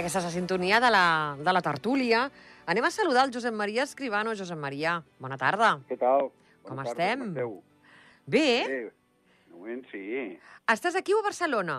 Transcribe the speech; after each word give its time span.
I 0.00 0.02
aquesta 0.02 0.22
és 0.22 0.24
la 0.30 0.32
sintonia 0.32 0.78
de 0.80 0.88
la, 0.88 1.36
de 1.36 1.52
la 1.52 1.60
tertúlia. 1.60 2.22
Anem 2.72 2.86
a 2.88 2.90
saludar 2.94 3.26
el 3.26 3.32
Josep 3.34 3.52
Maria 3.52 3.82
Escribano. 3.84 4.32
Josep 4.32 4.56
Maria, 4.56 4.94
bona 5.20 5.36
tarda. 5.36 5.74
Què 5.90 5.98
tal? 6.00 6.30
Com 6.64 6.78
Bona 6.78 6.86
tarda, 6.88 7.04
estem? 7.04 7.20
Com 7.20 7.34
esteu? 7.34 7.50
Bé, 8.24 8.44
Bé, 8.64 8.78
moment 9.52 9.82
sí. 9.90 10.00
estàs 10.72 10.96
aquí 10.96 11.12
o 11.12 11.20
a 11.20 11.26
Barcelona? 11.26 11.76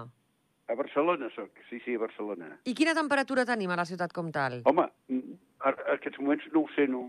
A 0.69 0.77
Barcelona 0.77 1.31
sóc, 1.33 1.49
sí, 1.71 1.81
sí, 1.81 1.95
a 1.97 2.03
Barcelona. 2.03 2.51
I 2.69 2.75
quina 2.77 2.93
temperatura 2.93 3.47
tenim 3.49 3.73
a 3.73 3.79
la 3.81 3.87
ciutat 3.89 4.13
com 4.13 4.29
tal? 4.29 4.59
Home, 4.69 4.85
mm, 5.09 5.39
a, 5.65 5.73
a 5.73 5.97
aquests 5.97 6.21
moments 6.21 6.45
no 6.53 6.67
ho 6.67 6.69
sé, 6.75 6.85
no, 6.93 7.07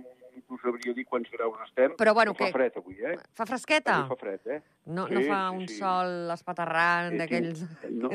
no 0.49 0.57
us 0.57 0.63
sabria 0.63 0.95
dir 0.97 1.05
quants 1.09 1.31
graus 1.33 1.59
estem. 1.67 1.95
Però, 1.99 2.15
bueno, 2.15 2.35
fa 2.35 2.47
que- 2.47 2.53
fred 2.53 2.77
avui, 2.77 2.97
eh? 3.05 3.17
Fa 3.35 3.47
fresqueta? 3.47 3.97
Avui 3.99 4.09
fa 4.09 4.17
fred, 4.17 4.47
eh? 4.47 4.63
No, 4.87 5.07
Sí, 5.09 5.15
no 5.15 5.21
fa 5.29 5.41
sí, 5.51 5.57
un 5.57 5.69
sí. 5.69 5.77
sol 5.79 6.31
espaterrant 6.35 7.11
Sí, 7.11 7.15
sí. 7.15 7.19
d'aquells... 7.23 7.65
No, 7.91 8.11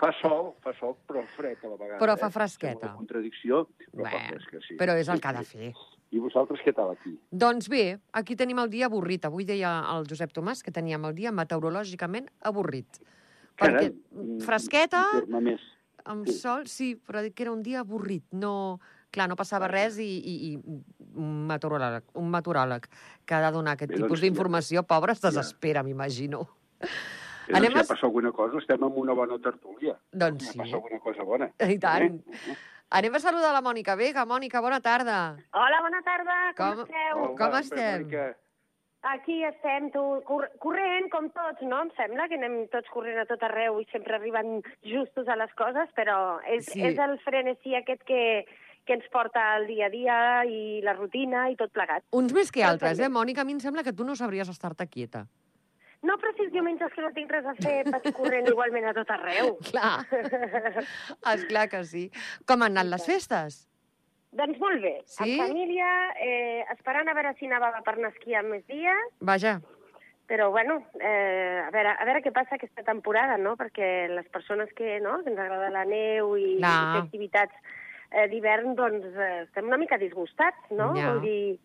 fa 0.00 0.12
sol, 0.20 0.54
fa 0.64 0.72
sol, 0.78 0.96
però 1.06 1.24
fred 1.36 1.58
a 1.64 1.68
la 1.68 1.76
vegada. 1.76 1.98
Però 2.02 2.14
eh? 2.14 2.20
fa 2.20 2.30
fresqueta. 2.30 2.72
Sembla 2.72 2.90
una 2.92 2.96
contradicció, 2.98 3.64
però 3.92 4.04
fa 4.10 4.18
Bé, 4.18 4.26
fresca, 4.34 4.62
sí. 4.66 4.76
però 4.80 4.96
és 4.98 5.08
el 5.08 5.20
que 5.20 5.28
ha 5.28 5.32
de 5.38 5.44
fer. 5.44 5.72
I 6.10 6.18
vosaltres 6.18 6.58
què 6.66 6.72
tal 6.74 6.90
aquí? 6.90 7.12
Doncs 7.30 7.68
bé, 7.70 8.00
aquí 8.18 8.34
tenim 8.34 8.58
el 8.58 8.70
dia 8.72 8.86
avorrit. 8.90 9.24
Avui 9.28 9.44
deia 9.46 9.76
el 9.94 10.08
Josep 10.10 10.32
Tomàs 10.34 10.62
que 10.66 10.72
teníem 10.74 11.04
el 11.06 11.14
dia 11.14 11.30
meteorològicament 11.30 12.26
avorrit. 12.42 12.98
Perquè 13.60 13.92
Caram, 13.92 14.00
mm, 14.10 14.40
fresqueta, 14.42 15.04
amb 16.10 16.26
sí. 16.26 16.32
sol, 16.40 16.66
sí, 16.66 16.96
però 16.96 17.22
que 17.32 17.42
era 17.44 17.52
un 17.52 17.62
dia 17.62 17.80
avorrit. 17.84 18.24
No, 18.32 18.80
clar, 19.12 19.28
no 19.28 19.36
passava 19.36 19.68
res 19.68 19.98
i, 20.02 20.08
i, 20.18 20.34
i 20.54 20.99
un 21.16 21.46
meteoròleg, 21.46 22.02
un 22.14 22.30
meteoròleg 22.30 22.86
que 23.26 23.34
ha 23.34 23.40
de 23.46 23.52
donar 23.52 23.72
aquest 23.74 23.90
Bé, 23.90 23.96
tipus 23.96 24.10
doncs, 24.18 24.20
d'informació, 24.22 24.82
pobre, 24.82 25.12
es 25.12 25.20
ja. 25.20 25.28
desespera, 25.30 25.82
m'imagino. 25.82 26.46
Eh, 26.80 27.54
Anem 27.54 27.72
doncs, 27.72 27.80
a- 27.80 27.84
si 27.84 27.92
passa 27.94 28.06
alguna 28.06 28.32
cosa, 28.32 28.58
estem 28.58 28.82
en 28.84 28.92
una 28.96 29.12
bona 29.12 29.38
tertúlia. 29.38 29.96
Doncs 30.12 30.44
Si 30.46 30.52
sí. 30.52 30.58
passa 30.58 30.76
alguna 30.76 30.98
cosa 31.00 31.22
bona. 31.24 31.50
I 31.58 31.78
tant. 31.78 32.20
Eh? 32.30 32.56
Anem 32.90 33.14
a 33.14 33.20
saludar 33.20 33.52
la 33.52 33.62
Mònica 33.62 33.94
Vega. 33.96 34.24
Mònica, 34.26 34.60
bona 34.60 34.80
tarda. 34.80 35.36
Hola, 35.52 35.80
bona 35.82 36.02
tarda, 36.02 36.54
com, 36.56 36.74
Com- 36.74 36.80
esteu? 36.84 37.16
Hola, 37.18 37.36
Com 37.38 37.50
bé, 37.52 37.60
estem? 37.60 38.02
Mònica. 38.02 38.36
Aquí 39.02 39.42
estem, 39.44 39.90
tu, 39.94 40.00
cor 40.26 40.50
corrent, 40.60 41.08
com 41.10 41.30
tots, 41.30 41.62
no? 41.62 41.78
Em 41.82 41.90
sembla 41.96 42.26
que 42.28 42.34
anem 42.36 42.66
tots 42.68 42.86
corrent 42.92 43.16
a 43.18 43.24
tot 43.24 43.42
arreu 43.42 43.78
i 43.80 43.86
sempre 43.90 44.14
arriben 44.18 44.60
justos 44.84 45.26
a 45.26 45.36
les 45.36 45.50
coses, 45.56 45.88
però 45.96 46.38
és, 46.46 46.66
Sí. 46.66 46.72
sí. 46.80 46.82
és 46.84 46.98
el 46.98 47.18
frenesí 47.20 47.74
aquest 47.74 48.02
que, 48.04 48.44
que 48.90 48.96
ens 48.98 49.06
porta 49.14 49.42
el 49.60 49.68
dia 49.70 49.86
a 49.86 49.90
dia 49.92 50.16
i 50.50 50.80
la 50.82 50.96
rutina 50.98 51.44
i 51.52 51.54
tot 51.58 51.70
plegat. 51.70 52.02
Uns 52.10 52.34
més 52.34 52.50
que 52.50 52.64
altres, 52.66 52.98
eh, 52.98 53.06
Mònica? 53.08 53.44
A 53.44 53.46
mi 53.46 53.54
em 53.54 53.60
sembla 53.62 53.84
que 53.86 53.94
tu 53.94 54.02
no 54.08 54.16
sabries 54.18 54.50
estar-te 54.50 54.88
quieta. 54.90 55.28
No, 56.02 56.16
però 56.18 56.32
si 56.34 56.46
els 56.46 56.52
diumenges 56.54 56.90
que 56.96 57.02
no 57.04 57.10
tinc 57.14 57.30
res 57.30 57.46
a 57.46 57.52
fer, 57.60 57.84
vaig 57.86 58.06
corrent 58.18 58.48
igualment 58.50 58.88
a 58.90 58.94
tot 58.96 59.10
arreu. 59.14 59.52
Clar, 59.68 60.00
esclar 61.34 61.68
que 61.70 61.84
sí. 61.84 62.06
Com 62.48 62.64
han 62.66 62.74
anat 62.78 62.96
les 62.96 63.06
festes? 63.14 63.66
doncs 64.30 64.60
molt 64.62 64.78
bé, 64.78 64.92
Sí? 65.10 65.32
en 65.32 65.40
família, 65.42 65.86
eh, 66.22 66.62
esperant 66.70 67.08
a 67.10 67.14
veure 67.18 67.32
si 67.40 67.48
nevava 67.50 67.80
per 67.82 67.96
anar 67.96 68.12
a 68.12 68.14
esquiar 68.14 68.44
més 68.46 68.62
dies, 68.70 69.08
Vaja, 69.20 69.60
Però, 70.30 70.52
bueno, 70.54 70.76
eh, 71.02 71.58
a, 71.66 71.70
veure, 71.74 71.90
a 71.98 72.04
veure 72.06 72.20
què 72.22 72.30
passa 72.30 72.54
aquesta 72.54 72.84
temporada, 72.86 73.34
no? 73.36 73.56
Perquè 73.58 74.06
les 74.12 74.28
persones 74.30 74.70
que, 74.78 75.00
no, 75.02 75.16
que 75.24 75.32
ens 75.32 75.40
agrada 75.42 75.72
la 75.74 75.82
neu 75.84 76.36
i, 76.38 76.52
i 76.52 76.58
Clar. 76.60 76.92
fer 76.92 77.00
activitats 77.02 77.72
eh, 78.10 78.28
d'hivern, 78.30 78.74
doncs 78.78 79.06
eh, 79.16 79.42
estem 79.46 79.66
una 79.70 79.78
mica 79.80 79.98
disgustats, 79.98 80.70
no? 80.70 80.92
Ja. 80.98 81.12
Vull 81.14 81.22
dir... 81.26 81.58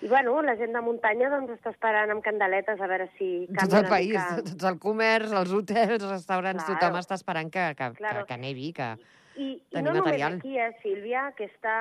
I, 0.00 0.08
bueno, 0.08 0.38
la 0.40 0.54
gent 0.56 0.72
de 0.72 0.80
muntanya 0.80 1.26
doncs 1.28 1.50
està 1.58 1.74
esperant 1.74 2.08
amb 2.14 2.22
candeletes 2.24 2.80
a 2.80 2.86
veure 2.88 3.04
si 3.18 3.26
tot 3.50 3.58
canvia 3.58 3.80
el 3.80 3.84
una 3.84 3.90
país, 3.92 4.14
mica. 4.16 4.42
tot 4.54 4.62
el 4.70 4.78
comerç, 4.80 5.34
els 5.42 5.52
hotels, 5.52 5.96
els 5.98 6.06
restaurants, 6.14 6.64
Claro. 6.64 6.78
tothom 6.80 6.96
està 7.02 7.18
esperant 7.20 7.50
que, 7.52 7.66
que, 7.76 7.90
que, 7.92 7.98
Claro. 7.98 8.22
que 8.30 8.38
nevi, 8.40 8.70
que... 8.72 8.94
I, 9.40 9.50
i 9.72 9.82
no 9.84 9.92
material. 9.94 10.38
només 10.38 10.40
aquí, 10.40 10.56
eh, 10.58 10.72
Sílvia, 10.82 11.26
que 11.36 11.46
està... 11.52 11.74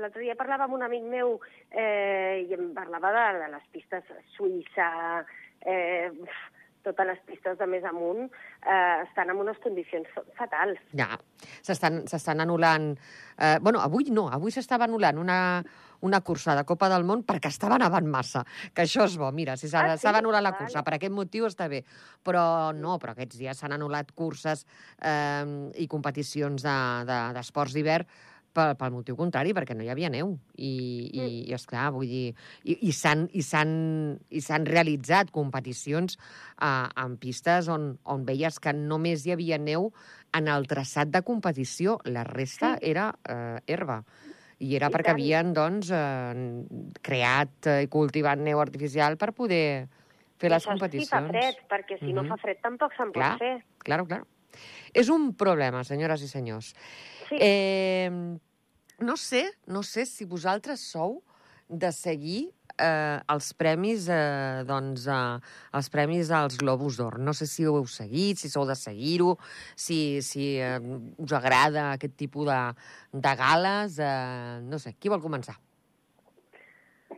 L'altre 0.00 0.24
dia 0.24 0.34
parlava 0.40 0.64
amb 0.66 0.74
un 0.78 0.82
amic 0.88 1.04
meu 1.04 1.36
eh, 1.70 2.44
i 2.48 2.56
em 2.56 2.72
parlava 2.76 3.12
de, 3.14 3.26
de 3.44 3.52
les 3.58 3.68
pistes 3.76 4.08
a 4.12 4.18
Suïssa, 4.38 4.88
eh, 5.64 6.10
totes 6.84 7.06
les 7.08 7.20
pistes 7.26 7.56
de 7.58 7.66
més 7.66 7.84
amunt 7.88 8.26
eh, 8.28 9.02
estan 9.06 9.32
en 9.32 9.40
unes 9.42 9.58
condicions 9.64 10.06
fa- 10.14 10.24
fatals. 10.38 10.78
Ja, 10.96 11.10
s'estan 11.64 12.44
anul·lant... 12.44 12.92
Eh, 13.38 13.56
bueno, 13.60 13.80
avui 13.82 14.10
no, 14.14 14.28
avui 14.30 14.52
s'estava 14.54 14.86
anul·lant 14.86 15.18
una, 15.18 15.38
una 16.06 16.20
cursa 16.20 16.54
de 16.54 16.64
Copa 16.68 16.88
del 16.92 17.04
Món 17.08 17.24
perquè 17.26 17.50
estava 17.50 17.78
nevant 17.82 18.06
massa, 18.10 18.44
que 18.74 18.84
això 18.84 19.08
és 19.08 19.16
bo. 19.18 19.30
Mira, 19.34 19.56
si 19.56 19.68
s'ha 19.68 19.82
Ah, 19.84 19.96
sí? 19.96 20.06
d'anul·lar 20.06 20.42
la 20.44 20.52
Vale. 20.52 20.64
cursa, 20.64 20.84
per 20.86 20.94
aquest 20.98 21.12
motiu 21.16 21.48
està 21.48 21.66
bé. 21.68 21.82
Però 22.24 22.72
no, 22.76 22.98
però 23.02 23.12
aquests 23.16 23.40
dies 23.40 23.58
s'han 23.58 23.74
anul·lat 23.76 24.12
curses 24.14 24.66
eh, 25.02 25.70
i 25.82 25.88
competicions 25.88 26.62
de- 26.62 27.04
de- 27.10 27.24
d'esports 27.34 27.72
de, 27.74 27.80
d'hivern 27.82 28.06
pel, 28.54 28.74
pel 28.78 28.92
motiu 28.94 29.16
contrari, 29.18 29.52
perquè 29.56 29.74
no 29.76 29.82
hi 29.84 29.90
havia 29.92 30.08
neu. 30.12 30.36
I, 30.56 30.70
i, 31.12 31.24
i 31.50 31.54
esclar, 31.56 31.90
vull 31.94 32.06
dir... 32.08 32.34
I, 32.64 32.78
i 32.88 32.92
s'han 32.94 33.26
i 33.34 33.42
i 34.30 34.42
realitzat 34.70 35.30
competicions 35.34 36.16
eh, 36.62 36.88
en 37.04 37.16
pistes 37.20 37.68
on, 37.68 37.98
on 38.04 38.24
veies 38.24 38.60
que 38.62 38.72
només 38.72 39.26
hi 39.26 39.34
havia 39.34 39.58
neu 39.58 39.90
en 40.34 40.48
el 40.48 40.66
traçat 40.70 41.10
de 41.10 41.22
competició. 41.22 41.98
La 42.04 42.24
resta 42.24 42.76
Sí. 42.78 42.90
era 42.90 43.10
eh, 43.28 43.58
herba. 43.66 44.04
I 44.62 44.76
era 44.78 44.88
I 44.88 44.94
perquè 44.94 45.10
tant. 45.10 45.18
havien, 45.18 45.52
doncs, 45.52 45.90
eh, 45.90 46.94
creat 47.02 47.66
i 47.82 47.88
cultivat 47.90 48.38
neu 48.38 48.60
artificial 48.62 49.16
per 49.20 49.32
poder 49.34 49.88
fer 50.38 50.50
les 50.50 50.62
Això 50.62 50.70
sí 50.72 50.78
competicions. 50.78 51.10
fa 51.10 51.28
fred, 51.28 51.58
perquè 51.70 51.98
si 52.00 52.12
no 52.12 52.22
Mhm. 52.22 52.28
fa 52.28 52.36
fred 52.38 52.60
tampoc 52.62 52.92
se'n 52.96 53.12
Clar. 53.12 53.32
pot 53.34 53.38
fer. 53.42 53.64
Claro, 53.84 54.06
claro. 54.06 54.26
És 54.94 55.08
un 55.10 55.32
problema, 55.34 55.82
senyores 55.82 56.22
i 56.22 56.28
senyors. 56.28 56.74
Sí. 57.34 57.38
Eh, 57.40 58.10
no 59.00 59.16
sé, 59.16 59.50
no 59.66 59.82
sé 59.82 60.06
si 60.06 60.24
vosaltres 60.24 60.80
sou 60.80 61.22
de 61.68 61.90
seguir 61.92 62.52
eh, 62.78 63.18
els 63.32 63.48
premis, 63.58 64.06
eh, 64.12 64.62
doncs, 64.68 65.06
eh, 65.10 65.40
els 65.74 65.88
premis 65.90 66.30
als 66.30 66.56
Globus 66.60 66.98
d'Or. 67.00 67.18
No 67.18 67.34
sé 67.34 67.48
si 67.50 67.66
ho 67.66 67.74
heu 67.80 67.86
seguit, 67.90 68.38
si 68.38 68.48
sou 68.52 68.66
de 68.68 68.76
seguir-ho, 68.78 69.34
si, 69.74 70.20
si 70.22 70.54
eh, 70.62 70.78
us 71.18 71.32
agrada 71.34 71.88
aquest 71.96 72.14
tipus 72.20 72.46
de, 72.46 72.60
de 73.18 73.34
gales. 73.40 73.98
Eh, 73.98 74.60
no 74.62 74.78
sé, 74.78 74.94
qui 74.94 75.10
vol 75.10 75.22
començar? 75.24 75.56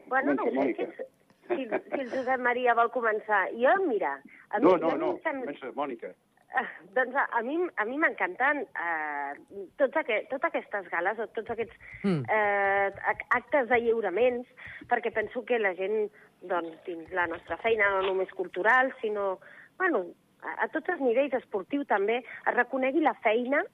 Bueno, 0.08 0.32
no 0.32 0.44
sé, 0.48 0.72
si, 0.78 1.56
si, 1.56 1.64
si 1.66 2.00
el 2.00 2.10
Josep 2.14 2.40
Maria 2.40 2.72
vol 2.78 2.88
començar. 2.94 3.50
Jo, 3.58 3.74
mira, 3.86 4.16
a 4.48 4.60
mi, 4.60 4.64
No, 4.64 4.76
a 4.76 4.78
no, 4.78 4.92
mi 4.94 4.98
no, 5.02 5.12
em 5.16 5.20
sembla- 5.24 5.52
comença, 5.52 5.72
Mònica. 5.76 6.14
Ah, 6.54 6.64
Doncs 6.94 7.14
a, 7.14 7.24
a 7.36 7.42
mi, 7.42 7.56
a 7.76 7.84
mi 7.84 7.98
m'encanten 7.98 8.62
eh, 8.64 9.32
tots 9.76 9.96
aqu 9.98 10.14
totes 10.30 10.46
aquestes 10.48 10.86
gales 10.92 11.18
o 11.18 11.26
tots 11.34 11.50
aquests 11.52 11.74
Mm. 12.06 12.22
eh, 12.30 12.92
ac- 13.12 13.24
actes 13.34 13.68
de 13.68 13.80
lliuraments, 13.82 14.46
perquè 14.88 15.10
penso 15.12 15.42
que 15.44 15.58
la 15.58 15.74
gent, 15.74 16.06
doncs, 16.42 16.78
dins 16.86 17.10
la 17.12 17.26
nostra 17.26 17.56
feina, 17.58 17.88
no 17.90 18.02
només 18.06 18.30
cultural, 18.30 18.92
sinó, 19.00 19.40
bueno, 19.78 20.04
a, 20.42 20.54
a 20.64 20.68
tots 20.68 20.88
els 20.94 21.00
nivells, 21.02 21.34
esportiu 21.34 21.84
també, 21.84 22.22
es 22.22 22.54
reconegui 22.54 23.02
la 23.02 23.14
feina 23.26 23.64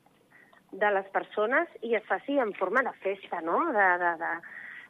de 0.73 0.91
les 0.97 1.07
persones 1.13 1.69
i 1.83 1.95
es 1.95 2.05
faci 2.09 2.39
en 2.41 2.55
forma 2.55 2.83
de 2.83 2.93
festa, 3.05 3.43
no?, 3.45 3.59
de, 3.77 3.89
de, 4.01 4.13
de, 4.25 4.33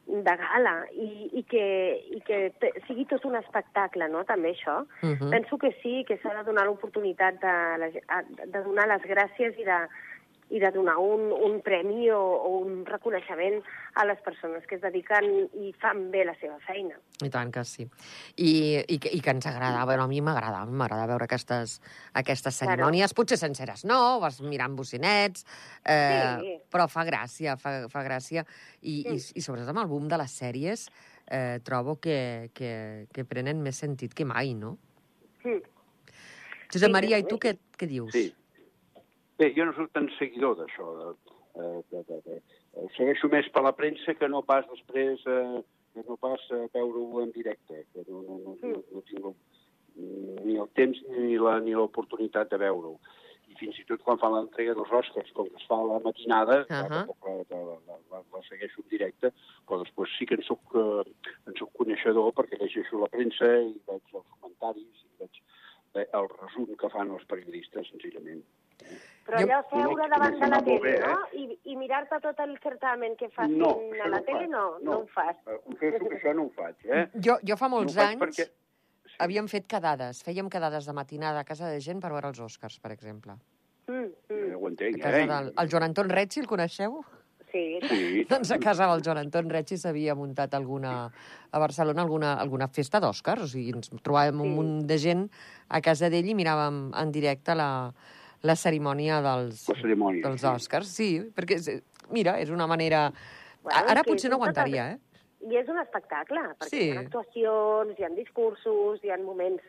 de 0.05 0.33
gala, 0.37 0.85
i, 0.91 1.29
i 1.39 1.43
que, 1.47 1.63
i 2.11 2.19
que 2.27 2.39
te, 2.59 2.71
sigui 2.87 3.05
tot 3.05 3.23
un 3.25 3.35
espectacle, 3.39 4.09
no?, 4.11 4.23
també 4.27 4.51
això. 4.51 4.81
Mhm. 5.01 5.29
Penso 5.31 5.57
que 5.57 5.71
sí, 5.81 6.03
que 6.07 6.17
s'ha 6.17 6.33
de 6.39 6.43
donar 6.43 6.65
l'oportunitat 6.67 7.39
de, 7.41 8.01
a- 8.07 8.23
de 8.45 8.63
donar 8.63 8.87
les 8.91 9.01
gràcies 9.07 9.55
i 9.57 9.63
de, 9.63 9.79
i 10.53 10.59
de 10.61 10.69
donar 10.71 10.99
un, 11.01 11.31
un 11.33 11.55
premi 11.65 12.11
o, 12.13 12.19
o 12.21 12.49
un 12.61 12.83
reconeixement 12.85 13.55
a 13.97 14.03
les 14.05 14.19
persones 14.21 14.65
que 14.69 14.75
es 14.77 14.81
dediquen 14.83 15.25
i 15.57 15.71
fan 15.81 16.03
bé 16.13 16.21
la 16.27 16.35
seva 16.37 16.59
feina. 16.67 16.93
I 17.25 17.29
tant 17.33 17.49
que 17.53 17.63
sí. 17.65 17.87
I, 18.37 18.51
i, 18.85 18.99
que- 19.01 19.09
i 19.17 19.21
que 19.23 19.33
ens 19.33 19.47
agrada, 19.49 19.81
bueno, 19.89 20.05
a 20.05 20.11
mi 20.11 20.21
m'agrada, 20.21 20.61
m'agrada 20.69 21.07
veure 21.09 21.25
aquestes, 21.25 21.79
aquestes 22.13 22.59
Claro. 22.59 22.75
cerimònies, 22.75 23.15
potser 23.17 23.39
senceres 23.41 23.81
no, 23.89 24.19
vas 24.21 24.37
mirant 24.45 24.75
bocinets, 24.77 25.45
eh, 25.85 26.37
Sí. 26.43 26.53
però 26.69 26.85
fa 26.87 27.03
gràcia, 27.07 27.57
fa, 27.57 27.87
fa 27.89 28.03
gràcia. 28.05 28.45
I, 28.81 28.99
i, 29.15 29.17
I 29.17 29.41
sobretot 29.41 29.69
amb 29.73 29.81
el 29.83 29.89
boom 29.89 30.07
de 30.11 30.17
les 30.21 30.31
sèries, 30.37 30.85
eh, 31.33 31.59
trobo 31.65 31.97
que, 31.99 32.51
que, 32.53 33.07
que 33.13 33.25
prenen 33.25 33.61
més 33.65 33.81
sentit 33.81 34.13
que 34.13 34.25
mai, 34.25 34.53
no? 34.53 34.77
Mm. 35.43 35.61
Josep 36.73 36.87
Sí, 36.89 36.93
Maria, 36.93 37.17
i 37.17 37.25
sí. 37.25 37.29
tu 37.29 37.37
què, 37.41 37.57
què 37.77 37.87
dius? 37.89 38.13
Sí. 38.13 38.27
Bé, 39.43 39.49
jo 39.57 39.65
no 39.67 39.73
soc 39.75 39.89
tan 39.91 40.05
seguidor 40.15 40.53
d'això. 40.55 40.85
De, 41.53 41.63
de, 41.91 42.01
de, 42.07 42.19
de, 42.27 42.35
ho 42.79 42.85
segueixo 42.95 43.27
més 43.33 43.49
per 43.55 43.63
la 43.65 43.73
premsa 43.75 44.15
que 44.15 44.29
no 44.31 44.39
pas 44.47 44.63
després, 44.69 45.25
eh, 45.27 45.59
que 45.95 46.03
no 46.07 46.15
pas 46.21 46.45
eh, 46.55 46.61
veure-ho 46.77 47.19
en 47.25 47.33
directe, 47.35 47.81
que 47.91 48.05
no, 48.07 48.21
no, 48.29 48.37
no, 48.45 48.53
no, 48.61 48.79
no 48.93 49.03
tinc 49.09 49.27
ni 50.45 50.55
el 50.55 50.71
temps 50.79 51.03
ni 51.09 51.75
l'oportunitat 51.75 52.55
de 52.55 52.61
veure-ho. 52.63 52.95
I 53.51 53.59
fins 53.59 53.83
i 53.83 53.85
tot 53.91 54.01
quan 54.07 54.21
fan 54.23 54.33
l'entrega 54.37 54.77
dels 54.79 54.95
Oscars, 55.01 55.35
com 55.35 55.51
que 55.51 55.59
es 55.59 55.67
fa 55.67 55.81
a 55.81 55.89
la 55.91 55.99
matinada, 56.07 56.61
uh. 56.63 56.71
-huh. 56.71 56.87
tampoc 56.95 57.27
la, 57.27 57.35
la, 57.51 57.77
la, 57.91 57.99
la, 58.15 58.23
la 58.23 58.47
segueixo 58.47 58.81
en 58.81 58.89
directe, 58.95 59.33
però 59.67 59.83
després 59.83 60.17
sí 60.17 60.25
que 60.25 60.39
en 60.39 60.47
soc, 60.47 60.61
eh, 60.85 61.03
en 61.51 61.59
soc 61.59 61.75
coneixedor 61.83 62.31
perquè 62.31 62.63
llegeixo 62.63 63.03
la 63.03 63.11
premsa 63.11 63.53
i 63.59 63.75
veig 63.91 64.03
els 64.15 64.27
comentaris 64.39 65.05
i 65.05 65.15
veig 65.19 65.35
eh, 65.99 66.07
el 66.17 66.27
resum 66.39 66.75
que 66.79 66.93
fan 66.95 67.11
els 67.11 67.25
periodistes, 67.25 67.91
senzillament. 67.91 68.43
Però 69.23 69.39
Jo- 69.39 69.45
allò 69.47 69.59
seure 69.71 70.07
davant 70.11 70.33
de 70.41 70.47
la 70.51 70.59
tele, 70.63 70.79
bé, 70.83 70.93
no? 70.99 71.13
eh? 71.31 71.37
I, 71.39 71.59
i 71.71 71.75
mirar-te 71.79 72.17
tot 72.19 72.39
el 72.43 72.57
certamen 72.59 73.15
que 73.15 73.29
facin 73.31 73.57
No, 73.57 73.69
a 74.03 74.07
la 74.09 74.17
no 74.17 74.21
ho 74.21 74.25
tele, 74.27 74.39
faig. 74.39 74.49
no, 74.51 74.63
no, 74.83 74.97
ho 74.99 75.07
fas. 75.07 75.37
Eh, 75.47 75.59
Confesso 75.63 76.03
que 76.09 76.17
això 76.17 76.33
no 76.35 76.43
ho 76.49 76.51
faig, 76.57 76.75
eh? 76.83 77.05
Jo, 77.27 77.37
jo 77.47 77.55
fa 77.55 77.69
molts 77.71 77.95
no 77.95 78.01
ho 78.01 78.05
anys 78.09 78.19
Perquè... 78.25 78.49
Sí. 79.13 79.15
havíem 79.23 79.47
fet 79.47 79.65
quedades, 79.69 80.23
fèiem 80.27 80.49
quedades 80.49 80.85
de 80.89 80.93
matinada 80.93 81.39
a 81.39 81.47
casa 81.47 81.69
de 81.71 81.79
gent 81.79 82.01
per 82.01 82.11
veure 82.11 82.27
els 82.33 82.39
Oscars, 82.43 82.79
per 82.83 82.91
exemple. 82.91 83.37
Mm, 83.87 84.11
Eh, 84.27 84.35
mm. 84.35 84.55
ho 84.59 84.65
A 84.67 84.69
entenc, 84.71 84.97
eh? 85.05 85.25
del 85.27 85.53
el 85.57 85.69
Joan 85.71 85.83
Anton 85.83 86.09
Retzi, 86.09 86.39
el 86.41 86.47
coneixeu? 86.47 87.03
Sí, 87.53 87.77
Sí, 87.87 88.23
Doncs 88.27 88.49
a 88.51 88.57
casa 88.57 88.87
del 88.89 89.03
Joan 89.05 89.19
Anton 89.19 89.47
Retzi 89.51 89.77
s'havia 89.77 90.15
muntat 90.17 90.55
alguna, 90.57 91.05
a 91.51 91.59
Barcelona 91.61 92.01
alguna, 92.01 92.33
alguna 92.41 92.67
festa 92.67 92.99
d'Oscars. 92.99 93.43
O 93.43 93.47
sigui, 93.47 93.69
ens 93.75 93.91
trobàvem 94.01 94.39
un 94.41 94.47
Sí. 94.49 94.53
munt 94.55 94.87
de 94.89 94.97
gent 94.97 95.29
a 95.69 95.79
casa 95.79 96.09
d'ell 96.09 96.25
i 96.31 96.33
miràvem 96.33 96.91
en 96.97 97.11
directe 97.11 97.53
la, 97.53 97.93
la 98.43 98.55
cerimònia 98.59 99.21
dels, 99.23 99.63
la 99.71 99.75
cerimònia. 99.79 100.27
dels 100.27 100.41
sí. 100.43 100.47
Oscars. 100.51 100.91
Sí, 100.91 101.09
perquè, 101.35 101.59
mira, 102.11 102.37
és 102.43 102.51
una 102.51 102.67
manera... 102.67 103.07
Bueno, 103.63 103.85
Ara 103.93 104.03
potser 104.03 104.29
no 104.29 104.35
aguantaria, 104.35 104.89
eh? 104.91 104.99
I 105.47 105.55
és 105.59 105.69
un 105.71 105.79
espectacle, 105.79 106.41
perquè 106.59 106.69
Sí. 106.69 106.81
hi 106.89 106.97
ha 106.97 107.03
actuacions, 107.05 107.95
hi 107.99 108.03
ha 108.03 108.09
discursos, 108.15 108.99
hi 109.03 109.11
ha 109.11 109.17
moments 109.23 109.63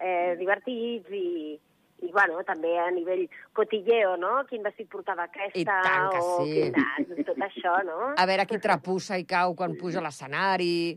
eh, 0.00 0.34
divertits 0.38 1.10
i, 1.14 1.58
i, 1.98 2.10
bueno, 2.12 2.38
també 2.46 2.74
a 2.78 2.88
nivell 2.94 3.24
cotilleo, 3.56 4.14
no? 4.20 4.44
Quin 4.48 4.62
vestit 4.62 4.88
portava 4.92 5.26
aquesta, 5.26 5.58
I 5.58 5.64
tant 5.66 6.10
que 6.12 6.20
o 6.22 6.34
sí. 6.46 6.52
quin, 6.54 7.24
tot 7.26 7.40
això, 7.48 7.74
no? 7.86 7.98
A 8.14 8.26
veure 8.30 8.46
qui 8.50 8.60
trapussa 8.62 9.18
i 9.18 9.26
cau 9.28 9.56
quan 9.58 9.74
puja 9.80 9.98
a 10.02 10.04
l'escenari. 10.06 10.94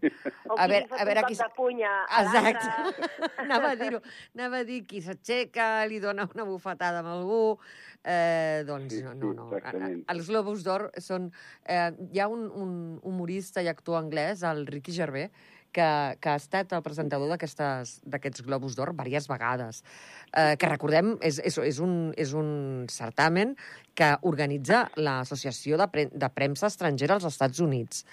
O 0.51 0.57
a 0.57 0.67
veure, 0.69 0.89
a 0.91 1.07
veure 1.07 1.23
un 1.23 1.29
qui... 1.29 1.37
cop 1.39 1.47
de 1.47 1.55
punya 1.57 1.93
a 2.05 2.25
Exacte. 2.25 2.73
l'altre. 2.73 3.31
anava 3.45 3.71
a 3.71 3.79
dir-ho. 3.79 4.01
Anava 4.37 4.61
a 4.61 4.67
dir 4.67 4.81
qui 4.89 5.01
s'aixeca, 5.05 5.71
li 5.89 6.01
dona 6.03 6.27
una 6.35 6.47
bufetada 6.49 7.01
amb 7.01 7.15
algú... 7.15 7.41
Eh, 8.01 8.63
doncs 8.65 8.95
Sí, 8.95 9.03
no, 9.05 9.11
sí, 9.13 9.19
no, 9.21 9.31
no. 9.37 9.47
exactament. 9.53 10.03
Els 10.09 10.29
Globus 10.29 10.65
d'Or 10.65 10.87
són... 11.01 11.29
Eh, 11.69 11.91
hi 12.13 12.21
ha 12.21 12.27
un, 12.31 12.47
un 12.57 12.75
humorista 13.07 13.61
i 13.61 13.69
actor 13.69 13.99
anglès, 13.99 14.41
el 14.47 14.65
Ricky 14.69 14.93
Gervais, 14.95 15.29
que, 15.73 15.87
que 16.21 16.29
ha 16.31 16.37
estat 16.39 16.73
el 16.75 16.83
presentador 16.85 17.31
d'aquests 17.31 18.43
Globus 18.45 18.75
d'Or 18.77 18.93
diverses 18.93 19.29
vegades. 19.31 19.81
Eh, 20.31 20.55
que 20.59 20.69
recordem, 20.69 21.15
és, 21.21 21.39
és, 21.39 21.57
és, 21.57 21.81
un, 21.83 22.13
és 22.17 22.33
un 22.37 22.85
certamen 22.91 23.55
que 23.95 24.13
organitza 24.27 24.85
l'Associació 24.95 25.79
de, 25.81 25.87
Pre 25.91 26.07
de 26.11 26.31
Premsa 26.35 26.69
Estrangera 26.71 27.17
als 27.17 27.27
Estats 27.29 27.59
Units. 27.63 28.05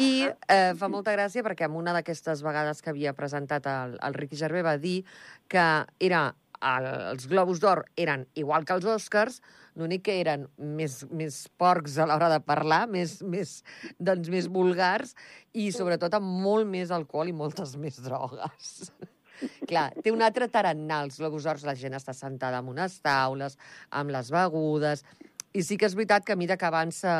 I 0.00 0.26
eh, 0.26 0.72
fa 0.74 0.88
molta 0.90 1.12
gràcia 1.14 1.44
perquè 1.46 1.68
en 1.68 1.76
una 1.78 1.92
d'aquestes 1.94 2.42
vegades 2.42 2.82
que 2.82 2.90
havia 2.90 3.14
presentat 3.14 3.68
el, 3.70 3.98
el 4.02 4.16
Ricky 4.16 4.38
Gervais 4.40 4.66
va 4.66 4.78
dir 4.82 5.04
que 5.48 5.66
era 6.02 6.24
el, 6.64 6.88
els 7.12 7.28
Globus 7.30 7.60
d'Or 7.62 7.84
eren 7.96 8.26
igual 8.34 8.66
que 8.66 8.74
els 8.74 8.88
Oscars, 8.88 9.40
l'únic 9.76 10.04
que 10.06 10.14
eren 10.20 10.46
més, 10.56 11.00
més 11.10 11.40
porcs 11.58 11.98
a 11.98 12.06
l'hora 12.06 12.28
de 12.32 12.40
parlar, 12.44 12.84
més, 12.90 13.18
més, 13.22 13.56
doncs, 13.98 14.30
més 14.30 14.46
vulgars 14.50 15.14
i 15.52 15.70
sobretot 15.74 16.14
amb 16.18 16.30
molt 16.44 16.68
més 16.70 16.92
alcohol 16.94 17.30
i 17.32 17.36
moltes 17.36 17.74
més 17.80 17.98
drogues. 18.04 18.70
Clar, 19.68 19.88
té 20.00 20.12
un 20.14 20.22
altre 20.22 20.46
tarannà, 20.48 21.02
els 21.04 21.18
Globus 21.18 21.46
d'Or, 21.48 21.58
la 21.66 21.74
gent 21.78 21.96
està 21.98 22.14
sentada 22.14 22.60
en 22.62 22.70
unes 22.70 23.00
taules, 23.02 23.58
amb 23.90 24.14
les 24.14 24.30
begudes, 24.30 25.02
i 25.54 25.62
sí 25.62 25.76
que 25.78 25.86
és 25.86 25.94
veritat 25.94 26.24
que 26.26 26.34
a 26.34 26.38
mesura 26.38 26.56
que 26.58 26.66
avança, 26.66 27.14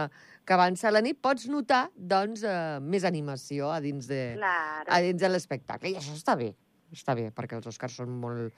que 0.47 0.55
avança 0.55 0.91
la 0.95 1.03
nit 1.05 1.19
pots 1.23 1.47
notar, 1.51 1.89
doncs, 1.95 2.43
eh, 2.47 2.79
més 2.83 3.05
animació 3.07 3.71
a 3.71 3.81
dins 3.83 4.07
de, 4.11 4.35
Claro. 4.39 4.91
a 4.91 5.01
dins 5.03 5.21
de 5.21 5.31
l'espectacle. 5.31 5.91
I 5.91 5.99
això 6.01 6.15
està 6.15 6.35
bé, 6.39 6.55
està 6.95 7.15
bé, 7.19 7.29
perquè 7.35 7.59
els 7.59 7.67
Oscars 7.71 7.97
són 8.01 8.11
molt, 8.23 8.55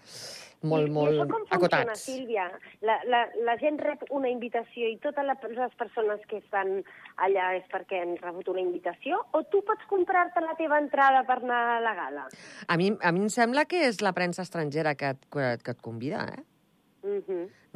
molt, 0.62 0.88
I, 0.88 0.92
molt 0.92 1.14
I 1.16 1.18
com 1.24 1.32
funciona, 1.34 1.56
acotats. 1.58 2.04
Sílvia? 2.06 2.46
La, 2.86 2.98
la, 3.10 3.22
la 3.48 3.56
gent 3.60 3.78
rep 3.82 4.04
una 4.10 4.28
invitació 4.32 4.88
i 4.92 4.98
totes 5.02 5.24
les 5.26 5.76
persones 5.76 6.20
que 6.30 6.38
estan 6.42 6.78
allà 7.26 7.50
és 7.58 7.64
perquè 7.72 8.02
han 8.04 8.16
rebut 8.22 8.48
una 8.54 8.62
invitació? 8.64 9.20
O 9.32 9.42
tu 9.50 9.62
pots 9.66 9.84
comprar-te 9.90 10.40
la 10.44 10.54
teva 10.60 10.78
entrada 10.82 11.24
per 11.28 11.40
anar 11.42 11.62
a 11.76 11.80
la 11.84 11.94
gala? 11.98 12.26
A 12.68 12.76
mi, 12.76 12.92
a 13.00 13.12
mi 13.12 13.26
em 13.26 13.32
sembla 13.32 13.64
que 13.68 13.86
és 13.88 14.00
la 14.04 14.12
premsa 14.16 14.42
estrangera 14.46 14.94
que 14.94 15.14
et, 15.16 15.26
que, 15.32 15.52
et- 15.56 15.62
que 15.66 15.74
et 15.76 15.80
convida, 15.82 16.26
eh? 16.36 16.44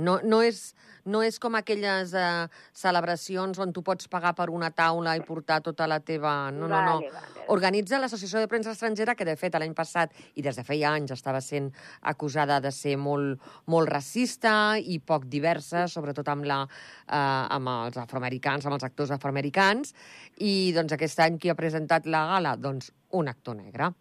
No, 0.00 0.17
no, 0.25 0.40
és, 0.43 0.72
no 1.05 1.20
és 1.22 1.37
com 1.43 1.55
aquelles 1.58 2.14
eh, 2.17 2.46
celebracions 2.76 3.58
on 3.61 3.75
tu 3.76 3.82
pots 3.84 4.08
pagar 4.11 4.32
per 4.38 4.49
una 4.50 4.70
taula 4.72 5.12
i 5.19 5.22
portar 5.26 5.61
tota 5.64 5.87
la 5.90 6.00
teva... 6.00 6.50
No, 6.50 6.67
no, 6.70 6.81
no. 6.81 6.96
Vale, 7.02 7.12
vale. 7.12 7.44
Organitza 7.52 8.00
l'Associació 8.00 8.40
de 8.40 8.49
Premsa 8.50 8.72
Estrangera, 8.72 9.14
que 9.19 9.28
de 9.28 9.37
fet 9.37 9.58
l'any 9.61 9.75
passat 9.76 10.17
i 10.34 10.44
des 10.46 10.56
de 10.56 10.64
feia 10.64 10.94
anys 10.96 11.12
estava 11.14 11.43
sent 11.44 11.69
acusada 12.00 12.61
de 12.64 12.72
ser 12.75 12.96
molt, 12.96 13.40
molt 13.70 13.93
racista 13.93 14.55
i 14.81 14.99
poc 15.05 15.28
diversa, 15.31 15.87
sobretot 15.90 16.28
amb, 16.32 16.49
la, 16.49 16.62
eh, 17.06 17.46
amb 17.58 17.75
els 17.76 18.00
afroamericans, 18.00 18.66
amb 18.66 18.80
els 18.80 18.88
actors 18.88 19.12
afroamericans. 19.16 19.95
I 20.40 20.73
doncs 20.76 20.97
aquest 20.97 21.26
any 21.26 21.38
qui 21.38 21.52
ha 21.52 21.59
presentat 21.59 22.09
la 22.09 22.26
gala? 22.35 22.56
Doncs 22.56 22.95
un 23.21 23.28
actor 23.28 23.59
negre 23.61 23.92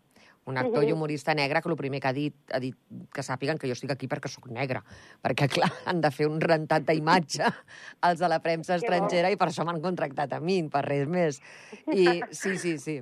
un 0.49 0.57
actor 0.59 0.85
i 0.85 0.93
humorista 0.93 1.35
negre 1.37 1.61
que 1.61 1.69
el 1.69 1.77
primer 1.79 2.01
que 2.01 2.09
ha 2.09 2.15
dit, 2.15 2.35
ha 2.53 2.59
dit 2.61 2.75
que 3.13 3.25
sàpiguen 3.25 3.59
que 3.61 3.69
jo 3.69 3.77
estic 3.77 3.93
aquí 3.93 4.09
perquè 4.11 4.31
sóc 4.31 4.49
negre. 4.53 4.81
Perquè, 5.23 5.49
clar, 5.51 5.69
han 5.89 6.01
de 6.03 6.11
fer 6.13 6.29
un 6.29 6.39
rentat 6.41 6.87
d'imatge 6.87 7.49
els 8.09 8.21
de 8.21 8.31
la 8.31 8.41
premsa 8.43 8.79
estrangera 8.79 9.31
i 9.31 9.37
per 9.39 9.49
això 9.49 9.65
m'han 9.67 9.81
contractat 9.83 10.33
a 10.37 10.41
mi, 10.43 10.61
per 10.71 10.85
res 10.87 11.07
més. 11.09 11.41
I 11.93 12.21
sí, 12.31 12.57
sí, 12.61 12.77
sí. 12.81 12.99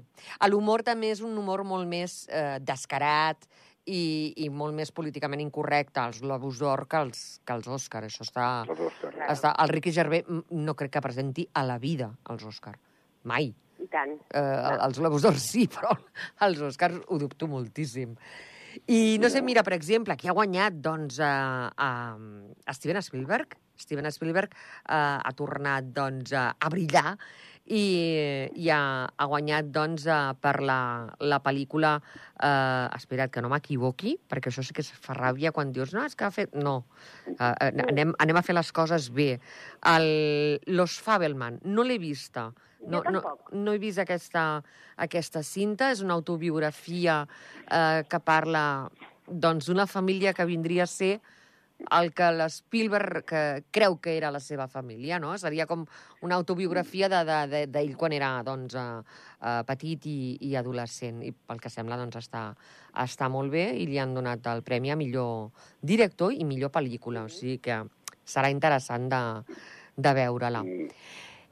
L'humor 0.48 0.84
també 0.88 1.14
és 1.16 1.24
un 1.26 1.38
humor 1.38 1.66
molt 1.68 1.90
més 1.90 2.26
eh, 2.30 2.58
descarat 2.64 3.48
i, 3.88 4.34
i 4.44 4.50
molt 4.52 4.76
més 4.76 4.92
políticament 4.92 5.42
incorrecte 5.44 6.02
als 6.04 6.20
Globus 6.24 6.60
d'Or 6.62 6.86
que 6.92 7.00
als, 7.00 7.24
que 7.46 7.56
als 7.56 7.70
Òscar. 7.72 8.04
Això 8.08 8.26
està, 8.28 8.50
Els. 8.68 9.00
Clar. 9.02 9.30
està... 9.32 9.54
El 9.64 9.72
Ricky 9.74 9.94
Gervais 9.96 10.28
mm, 10.28 10.60
no 10.66 10.76
crec 10.80 10.98
que 10.98 11.04
presenti 11.04 11.48
a 11.54 11.64
la 11.68 11.80
vida 11.82 12.12
els 12.32 12.46
Òscar. 12.48 12.76
Mai. 13.28 13.54
I 13.84 13.88
tant. 13.92 14.14
Eh, 14.34 14.76
els 14.88 15.00
Globus 15.00 15.26
d'Or 15.26 15.40
sí, 15.42 15.68
però 15.72 15.94
els 16.48 16.62
Oscars 16.72 17.02
ho 17.08 17.20
dubto 17.22 17.50
moltíssim. 17.52 18.16
I 18.86 19.18
no 19.22 19.30
sé, 19.34 19.42
mira, 19.42 19.64
per 19.66 19.74
exemple, 19.74 20.16
qui 20.20 20.30
ha 20.30 20.36
guanyat, 20.38 20.78
doncs, 20.86 21.18
a, 21.24 21.72
a, 21.74 21.90
a 22.14 22.76
Steven 22.78 23.02
Spielberg. 23.02 23.58
Steven 23.78 24.10
Spielberg 24.14 24.54
eh, 24.54 24.94
ha 24.94 25.34
tornat, 25.38 25.90
doncs, 25.96 26.34
a, 26.38 26.50
a 26.58 26.70
brillar 26.74 27.18
i, 27.68 27.84
i 28.56 28.70
ha, 28.72 28.82
ha 29.08 29.28
guanyat, 29.28 29.72
doncs, 29.74 30.08
per 30.44 30.56
la, 30.66 30.80
la 31.20 31.42
pel·lícula... 31.44 31.98
Eh, 32.38 32.86
espera't, 32.98 33.32
que 33.34 33.42
no 33.42 33.50
m'equivoqui, 33.50 34.14
perquè 34.30 34.52
això 34.52 34.62
sí 34.62 34.76
que 34.78 34.84
es 34.86 34.92
fa 34.94 35.16
ràbia 35.18 35.50
quan 35.56 35.72
dius, 35.74 35.96
no, 35.96 36.06
és 36.06 36.16
que 36.18 36.28
ha 36.28 36.34
fet... 36.34 36.54
No, 36.54 36.80
eh, 37.26 37.34
eh, 37.42 37.72
anem, 37.88 38.14
anem 38.22 38.40
a 38.40 38.46
fer 38.46 38.56
les 38.58 38.72
coses 38.76 39.10
bé. 39.14 39.32
El, 39.90 40.08
Los 40.70 41.00
Fabelman, 41.02 41.60
no 41.66 41.86
l'he 41.88 41.98
vista. 42.02 42.52
No, 42.86 43.02
no, 43.12 43.22
no 43.52 43.74
he 43.74 43.80
vist 43.82 44.00
aquesta, 44.00 44.62
aquesta 44.98 45.42
cinta. 45.44 45.92
És 45.92 46.02
una 46.06 46.14
autobiografia 46.14 47.24
eh, 47.72 48.04
que 48.08 48.20
parla 48.20 48.90
doncs, 49.28 49.66
d'una 49.68 49.88
família 49.88 50.34
que 50.34 50.46
vindria 50.46 50.84
a 50.84 50.88
ser 50.88 51.20
el 51.94 52.08
que 52.12 52.32
l'Spielberg 52.34 53.22
que 53.30 53.42
creu 53.70 54.00
que 54.02 54.16
era 54.18 54.32
la 54.34 54.40
seva 54.42 54.66
família, 54.68 55.20
no? 55.22 55.36
Seria 55.38 55.68
com 55.70 55.84
una 56.26 56.34
autobiografia 56.36 57.08
de- 57.08 57.24
de- 57.28 57.48
de- 57.52 57.68
d'ell 57.68 57.96
quan 57.96 58.14
era 58.14 58.42
doncs, 58.44 58.74
uh, 58.74 59.04
uh, 59.42 59.62
petit 59.68 60.06
i, 60.10 60.38
i 60.42 60.56
adolescent. 60.56 61.22
I 61.22 61.32
pel 61.34 61.60
que 61.62 61.70
sembla 61.70 61.98
doncs, 61.98 62.16
està, 62.18 62.56
està 62.96 63.30
molt 63.30 63.52
bé 63.52 63.76
i 63.78 63.86
li 63.86 64.00
han 64.00 64.16
donat 64.16 64.48
el 64.48 64.64
premi 64.64 64.90
a 64.90 64.96
millor 64.96 65.52
director 65.82 66.34
i 66.34 66.44
millor 66.46 66.72
pel·lícula. 66.72 67.26
O 67.26 67.30
sigui 67.30 67.60
que 67.60 67.84
serà 68.26 68.50
interessant 68.50 69.06
de, 69.10 69.22
de 69.98 70.14
veure-la. 70.14 70.64
Mm. 70.64 70.90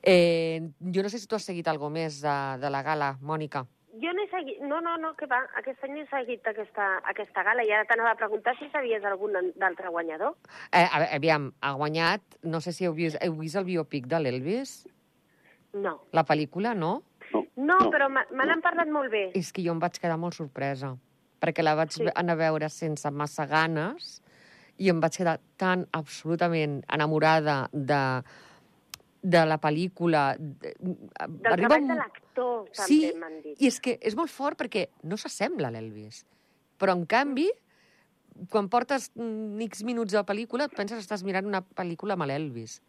Eh, 0.06 0.62
jo 0.94 1.02
no 1.04 1.10
sé 1.10 1.18
si 1.20 1.28
tu 1.28 1.36
has 1.36 1.44
seguit 1.48 1.68
alguna 1.68 1.96
més 2.04 2.20
de, 2.22 2.36
de 2.62 2.70
la 2.70 2.84
gala, 2.86 3.16
Mònica. 3.22 3.66
Jo 3.96 4.12
no 4.14 4.22
he 4.26 4.28
seguit... 4.30 4.60
No, 4.62 4.82
no, 4.84 4.98
no, 5.02 5.14
que 5.16 5.26
va. 5.32 5.40
Aquest 5.58 5.82
any 5.88 5.94
no 5.96 6.02
he 6.04 6.08
seguit 6.12 6.46
aquesta, 6.52 6.88
aquesta 7.10 7.44
gala 7.48 7.64
i 7.64 7.72
ara 7.72 7.88
t'anava 7.90 8.12
a 8.12 8.20
preguntar 8.20 8.54
si 8.60 8.68
sabies 8.74 9.06
algun 9.08 9.34
d'altre 9.56 9.90
guanyador. 9.90 10.36
Eh, 10.76 10.84
aviam, 11.16 11.48
ha 11.64 11.72
guanyat, 11.80 12.38
no 12.44 12.60
sé 12.62 12.74
si 12.76 12.86
heu 12.86 12.94
vist, 12.94 13.18
heu 13.24 13.38
vist 13.40 13.56
el 13.56 13.66
biopic 13.70 14.06
de 14.12 14.20
l'Elvis? 14.20 14.76
No. 15.74 15.96
La 16.12 16.26
pel·lícula, 16.28 16.76
no? 16.76 17.02
No, 17.34 17.44
No, 17.56 17.78
però 17.92 18.10
me 18.12 18.46
n'han 18.46 18.62
parlat 18.62 18.92
molt 18.92 19.10
bé. 19.12 19.30
És 19.34 19.50
que 19.56 19.64
jo 19.64 19.72
em 19.74 19.80
vaig 19.80 19.96
quedar 20.00 20.18
molt 20.20 20.36
sorpresa, 20.36 20.92
perquè 21.42 21.64
la 21.64 21.74
vaig 21.80 21.92
Sí. 21.96 22.04
sí. 22.04 22.12
anar 22.16 22.36
a 22.36 22.42
veure 22.44 22.70
sense 22.70 23.10
massa 23.12 23.46
ganes 23.48 24.22
i 24.78 24.90
em 24.92 25.00
vaig 25.00 25.16
quedar 25.18 25.40
tan 25.58 25.88
absolutament 25.96 26.82
enamorada 26.92 27.70
de, 27.72 27.88
de 27.94 28.02
la 29.46 29.58
pel·lícula. 29.62 30.36
De, 30.38 30.74
Del 30.79 31.53
arriba 31.53 31.55
treball 31.55 31.82
un- 31.82 31.88
de 31.88 31.96
l'actor, 31.96 32.65
també 32.70 32.88
Sí, 32.88 33.12
m'han 33.17 33.41
dit. 33.41 33.62
I 33.62 33.67
és 33.67 33.79
que 33.82 33.98
és 34.01 34.15
molt 34.15 34.29
fort 34.29 34.58
perquè 34.60 34.88
no 35.03 35.17
s'assembla 35.17 35.67
a 35.67 35.72
l'Elvis. 35.72 36.25
Però, 36.77 36.94
en 36.94 37.05
canvi, 37.05 37.50
quan 38.51 38.67
portes 38.70 39.12
mm, 39.15 39.62
X 39.70 39.84
minuts 39.88 40.12
de 40.13 40.24
pel·lícula, 40.27 40.65
et 40.65 40.75
penses 40.75 40.98
que 41.00 41.03
estàs 41.05 41.24
mirant 41.24 41.46
una 41.48 41.62
pel·lícula 41.63 42.13
amb 42.13 42.27
l'Elvis. 42.27 42.82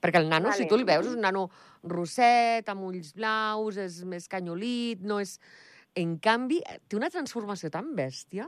Perquè 0.00 0.16
el 0.16 0.28
nano, 0.30 0.48
Vale. 0.48 0.56
si 0.56 0.68
tu 0.68 0.76
el 0.76 0.84
veus, 0.88 1.06
és 1.06 1.12
un 1.12 1.20
nano 1.20 1.50
rosset, 1.82 2.68
amb 2.68 2.82
ulls 2.88 3.12
blaus, 3.14 3.76
és 3.76 4.02
més 4.04 4.28
canyolit, 4.28 5.00
no 5.02 5.18
és... 5.20 5.38
En 5.98 6.18
canvi, 6.22 6.60
té 6.86 6.94
una 6.94 7.10
transformació 7.10 7.68
tan 7.68 7.88
bèstia, 7.96 8.44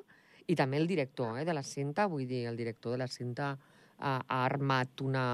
i 0.46 0.54
també 0.54 0.76
el 0.78 0.86
director 0.86 1.40
eh, 1.40 1.44
de 1.44 1.52
la 1.52 1.64
cinta, 1.66 2.06
vull 2.06 2.22
dir, 2.26 2.44
el 2.46 2.56
director 2.56 2.92
de 2.94 2.98
la 2.98 3.08
cinta 3.10 3.58
ha, 3.98 4.12
ha 4.22 4.44
armat 4.44 5.00
una, 5.02 5.24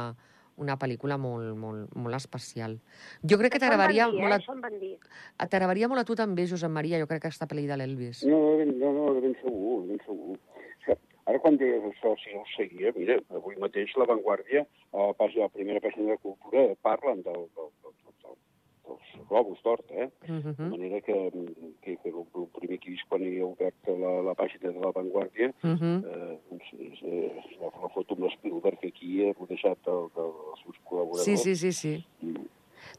una 0.58 0.76
pel·lícula 0.80 1.18
molt, 1.20 1.54
molt, 1.58 1.94
molt 1.96 2.18
especial. 2.18 2.78
Jo 3.22 3.38
crec 3.40 3.54
que 3.54 3.62
t'agradaria 3.62 4.08
eh? 4.08 4.14
molt, 4.18 4.48
a, 4.48 5.46
t'agradaria 5.46 5.88
molt 5.90 6.02
a 6.02 6.06
tu 6.08 6.16
també, 6.18 6.46
Josep 6.50 6.72
Maria, 6.74 7.00
jo 7.02 7.08
crec 7.10 7.22
que 7.24 7.30
aquesta 7.30 7.48
pel·li 7.50 7.68
de 7.70 7.78
l'Elvis. 7.78 8.24
No, 8.28 8.40
de 8.60 8.68
no, 8.72 8.92
no, 8.96 9.12
de 9.16 9.24
ben 9.24 9.36
segur, 9.42 9.82
de 9.84 9.94
ben 9.94 10.02
segur. 10.06 10.36
O 10.38 10.84
sigui, 10.84 10.98
ara 11.30 11.42
quan 11.44 11.58
deies 11.60 11.84
això, 11.92 12.14
si 12.22 12.34
no 12.34 12.42
ho 12.42 12.50
seguia, 12.56 12.92
mira, 12.96 13.18
avui 13.38 13.58
mateix 13.62 13.94
La 14.00 14.08
Vanguardia, 14.10 14.64
a 14.92 15.10
la, 15.10 15.16
pàgina, 15.18 15.46
a 15.46 15.50
la 15.50 15.56
primera 15.56 15.84
pàgina 15.84 16.14
de 16.14 16.22
Cultura, 16.24 16.68
parlen 16.86 17.22
del, 17.26 17.46
del, 17.56 17.72
del, 17.84 17.96
del, 18.24 18.38
dels 18.88 19.28
Globus 19.28 19.60
d'Hort, 19.64 19.90
eh? 19.92 20.08
Uh 20.28 20.40
De 20.40 20.54
-huh. 20.54 20.70
manera 20.70 21.00
que, 21.00 21.16
que, 21.82 21.96
que 22.02 22.08
el, 22.08 22.24
el 22.40 22.46
primer 22.58 22.78
que 22.80 22.88
he 22.88 22.92
vist 22.96 23.08
quan 23.08 23.22
he 23.22 23.42
obert 23.42 23.76
la, 23.86 24.12
la 24.28 24.34
pàgina 24.34 24.72
de 24.72 24.80
La 24.80 24.90
Vanguardia 24.92 25.48
Uh 25.62 25.70
-huh. 25.70 25.96
eh, 26.04 26.38
doncs, 26.50 26.66
és, 26.80 26.98
eh, 27.02 27.32
la, 27.60 27.68
la 27.82 27.88
foto 27.94 28.14
amb 28.14 28.24
l'Spielberg 28.24 28.78
aquí 28.84 29.22
eh, 29.22 29.34
rodejat 29.38 29.78
del, 29.84 30.08
del, 30.16 30.32
dels 30.46 30.60
seus 30.64 30.76
col·laboradors. 30.84 31.24
Sí, 31.24 31.36
sí, 31.36 31.54
sí, 31.56 31.72
sí. 31.72 32.04
Mm. 32.22 32.46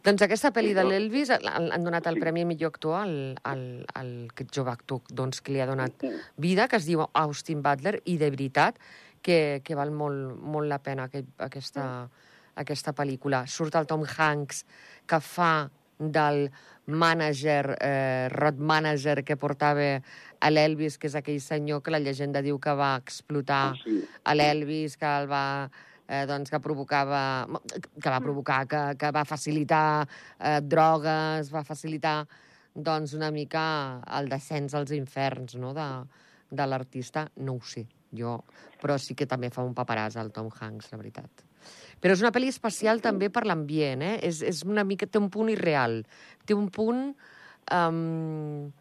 Doncs 0.03 0.21
aquesta 0.21 0.51
pel·li 0.53 0.73
de 0.73 0.83
l'Elvis 0.83 1.29
han, 1.29 1.83
donat 1.83 2.05
el 2.07 2.13
Sí. 2.15 2.19
Premi 2.19 2.45
millor 2.45 2.67
actor 2.67 2.95
al, 2.95 3.35
al, 3.43 3.85
al 3.95 4.27
aquest 4.29 4.55
jove 4.55 4.71
actor 4.71 4.99
doncs, 5.13 5.41
que 5.41 5.51
li 5.51 5.59
ha 5.61 5.65
donat 5.65 5.91
Mm. 6.03 6.09
vida, 6.37 6.67
que 6.67 6.75
es 6.77 6.85
diu 6.85 7.05
Austin 7.13 7.61
Butler, 7.61 8.01
i 8.05 8.17
de 8.17 8.29
veritat 8.29 8.75
que, 9.21 9.61
que 9.63 9.75
val 9.75 9.91
molt, 9.91 10.39
molt 10.41 10.67
la 10.67 10.77
pena 10.79 11.03
aquest, 11.05 11.27
aquesta, 11.37 12.09
aquesta 12.55 12.93
pel·lícula. 12.93 13.45
Surt 13.47 13.75
el 13.75 13.85
Tom 13.87 14.03
Hanks, 14.17 14.65
que 15.07 15.19
fa 15.19 15.69
del 15.99 16.49
mànager, 16.87 17.77
eh, 17.79 18.29
road 18.31 18.57
manager 18.57 19.23
que 19.23 19.35
portava 19.37 20.01
a 20.39 20.49
l'Elvis, 20.49 20.97
que 20.97 21.07
és 21.07 21.15
aquell 21.15 21.41
senyor 21.43 21.83
que 21.83 21.91
la 21.91 21.99
llegenda 21.99 22.41
diu 22.41 22.57
que 22.59 22.73
va 22.73 22.95
explotar 22.97 23.75
Sí, 23.83 23.99
a 24.23 24.33
l'Elvis, 24.33 24.95
que 24.97 25.05
el 25.05 25.27
va 25.29 25.69
eh, 26.07 26.25
doncs, 26.25 26.49
que 26.49 26.59
provocava, 26.59 27.47
que 28.01 28.09
va 28.09 28.21
provocar, 28.23 28.65
que, 28.67 28.81
que 28.97 29.11
va 29.11 29.25
facilitar 29.25 30.07
eh, 30.39 30.59
drogues, 30.61 31.51
va 31.53 31.63
facilitar 31.67 32.23
doncs, 32.73 33.13
una 33.13 33.29
mica 33.31 34.01
el 34.17 34.31
descens 34.31 34.73
als 34.73 34.95
inferns 34.95 35.55
no? 35.59 35.75
de, 35.75 35.89
de 36.49 36.65
l'artista. 36.65 37.27
No 37.43 37.59
ho 37.59 37.61
sé, 37.61 37.85
jo, 38.15 38.39
però 38.81 38.97
sí 38.97 39.13
que 39.13 39.27
també 39.27 39.51
fa 39.53 39.67
un 39.67 39.75
paperàs 39.77 40.17
al 40.17 40.31
Tom 40.31 40.49
Hanks, 40.49 40.93
la 40.93 41.03
veritat. 41.03 41.48
Però 41.99 42.13
és 42.15 42.21
una 42.23 42.31
pel·li 42.31 42.47
especial 42.47 43.01
també 43.03 43.29
per 43.29 43.45
l'ambient, 43.45 44.01
eh? 44.01 44.15
És, 44.23 44.41
és 44.41 44.63
una 44.63 44.83
mica... 44.87 45.05
Té 45.07 45.19
un 45.19 45.29
punt 45.29 45.49
irreal. 45.51 46.03
Té 46.45 46.53
un 46.55 46.69
punt... 46.69 47.09
Um, 47.73 48.71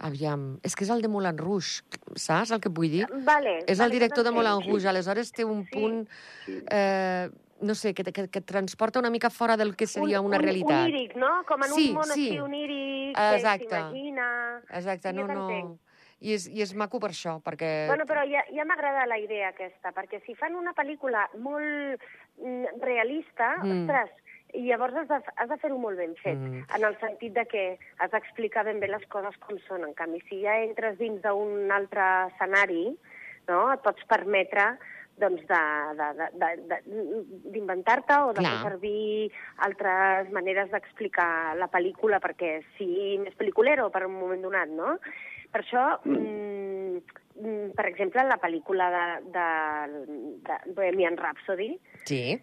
aviam... 0.00 0.58
És 0.64 0.74
que 0.76 0.84
és 0.86 0.90
el 0.94 1.02
de 1.04 1.08
Moulin 1.12 1.36
Rouge, 1.40 1.82
saps 2.16 2.52
el 2.56 2.60
que 2.64 2.70
vull 2.72 2.88
dir? 2.92 3.06
Vale, 3.26 3.58
És 3.66 3.76
el 3.78 3.86
vale, 3.86 3.96
director 3.98 4.24
de 4.24 4.30
t'entenc. 4.30 4.48
Moulin 4.48 4.66
Rouge, 4.70 4.88
aleshores 4.88 5.32
té 5.36 5.44
un 5.44 5.64
Sí. 5.66 5.70
punt, 5.74 6.04
sí. 6.46 6.58
eh, 6.70 7.28
no 7.60 7.74
sé, 7.76 7.92
que, 7.92 8.04
que, 8.08 8.28
que 8.32 8.40
transporta 8.40 8.98
una 9.02 9.10
mica 9.10 9.28
fora 9.28 9.56
del 9.60 9.74
que 9.76 9.86
seria 9.86 10.20
Un- 10.22 10.28
una 10.30 10.38
un- 10.38 10.42
realitat. 10.42 10.86
Oníric, 10.86 11.16
no? 11.16 11.42
Com 11.46 11.62
en 11.66 11.74
Sí, 11.74 11.88
un 11.90 11.94
món 11.98 12.08
sí. 12.08 12.28
així 12.30 12.40
oníric, 12.40 13.18
Exacte. 13.18 13.66
que 13.68 13.76
s'imagina... 13.76 14.62
Exacte, 14.70 15.10
Sí, 15.10 15.16
no, 15.16 15.26
no... 15.28 15.78
I 16.20 16.34
és, 16.36 16.46
I 16.52 16.60
és 16.60 16.74
maco 16.76 16.98
per 17.00 17.08
això, 17.14 17.38
perquè... 17.40 17.86
Bueno, 17.88 18.04
però 18.04 18.20
ja, 18.28 18.42
ja 18.52 18.64
m'agrada 18.68 19.06
la 19.08 19.16
idea 19.16 19.48
aquesta, 19.54 19.88
perquè 19.96 20.18
si 20.26 20.34
fan 20.36 20.52
una 20.54 20.74
pel·lícula 20.76 21.22
molt 21.40 21.96
realista, 22.82 23.56
Mm. 23.62 23.66
mm. 23.68 23.82
ostres, 23.82 24.10
i 24.54 24.64
llavors 24.66 24.94
has 24.94 25.08
de, 25.08 25.18
has 25.36 25.48
de 25.48 25.56
fer-ho 25.62 25.78
molt 25.78 25.96
ben 25.98 26.14
fet, 26.16 26.36
Mm. 26.38 26.54
mm. 26.60 26.64
en 26.76 26.84
el 26.84 26.96
sentit 26.98 27.32
de 27.34 27.44
que 27.46 27.78
has 27.98 28.10
d'explicar 28.10 28.64
ben 28.64 28.80
bé 28.80 28.88
les 28.88 29.06
coses 29.06 29.36
com 29.38 29.58
són. 29.68 29.84
En 29.84 29.94
canvi, 29.94 30.20
si 30.28 30.42
ja 30.42 30.58
entres 30.62 30.98
dins 30.98 31.20
d'un 31.22 31.70
altre 31.70 32.02
escenari, 32.32 32.96
no? 33.48 33.72
et 33.72 33.80
pots 33.82 34.02
permetre 34.06 34.76
doncs, 35.20 35.42
d'inventar-te 37.52 38.14
o 38.24 38.32
de 38.32 38.40
Clar. 38.40 38.52
fer 38.52 38.70
servir 38.70 39.32
altres 39.66 40.30
maneres 40.32 40.70
d'explicar 40.72 41.56
la 41.60 41.68
pel·lícula 41.72 42.20
perquè 42.24 42.60
sigui 42.78 43.18
més 43.24 43.36
pel·liculero 43.36 43.90
per 43.92 44.06
un 44.06 44.16
moment 44.18 44.42
donat, 44.46 44.68
no? 44.72 44.96
Per 45.52 45.60
això, 45.64 45.84
mm, 46.04 46.14
mm, 46.14 46.59
per 47.74 47.86
exemple, 47.88 48.22
la 48.28 48.36
pel·lícula 48.42 48.90
de, 48.92 49.04
de, 49.32 49.48
de 50.44 50.72
Bohemian 50.76 51.16
Rhapsody 51.16 51.74
Sí, 52.04 52.38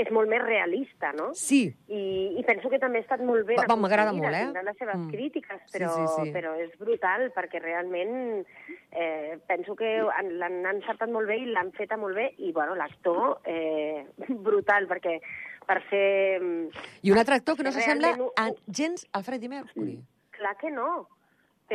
és 0.00 0.08
molt 0.10 0.28
més 0.32 0.40
realista, 0.42 1.12
no? 1.12 1.30
sí, 1.36 1.66
I, 1.92 2.00
i 2.40 2.42
penso 2.48 2.70
que 2.72 2.78
també 2.80 2.98
ha 3.02 3.04
estat 3.04 3.20
molt 3.20 3.44
ben 3.46 3.58
Va- 3.60 3.76
m'agrada 3.76 4.14
molt, 4.16 4.32
eh? 4.32 4.46
les 4.64 4.76
seves 4.80 4.96
Mm. 4.96 5.10
crítiques, 5.12 5.60
Sí, 5.66 5.78
però, 5.78 5.90
sí, 5.92 6.04
sí. 6.24 6.32
però 6.32 6.54
és 6.60 6.72
brutal, 6.80 7.26
perquè 7.36 7.60
realment 7.60 8.46
eh, 8.92 9.38
penso 9.46 9.76
que 9.76 9.98
han- 10.16 10.38
l'han 10.38 10.64
encertat 10.74 11.10
molt 11.12 11.28
bé 11.28 11.36
i 11.38 11.46
l'han 11.52 11.72
feta 11.72 11.96
molt 12.00 12.16
bé, 12.16 12.30
i 12.38 12.50
bueno, 12.52 12.74
l'actor, 12.74 13.40
eh, 13.44 14.06
brutal, 14.48 14.88
perquè 14.88 15.20
per 15.66 15.82
ser... 15.90 16.40
mm, 16.40 16.68
I 17.02 17.12
un 17.12 17.18
altre 17.18 17.34
actor 17.36 17.56
que 17.56 17.62
no 17.64 17.72
Sí, 17.72 17.80
s'assembla 17.80 18.16
a 18.36 18.50
gens 18.68 19.06
al 19.12 19.24
Freddie 19.24 19.48
Mercury. 19.48 19.98
Clar 20.32 20.56
que 20.58 20.70
no, 20.70 21.08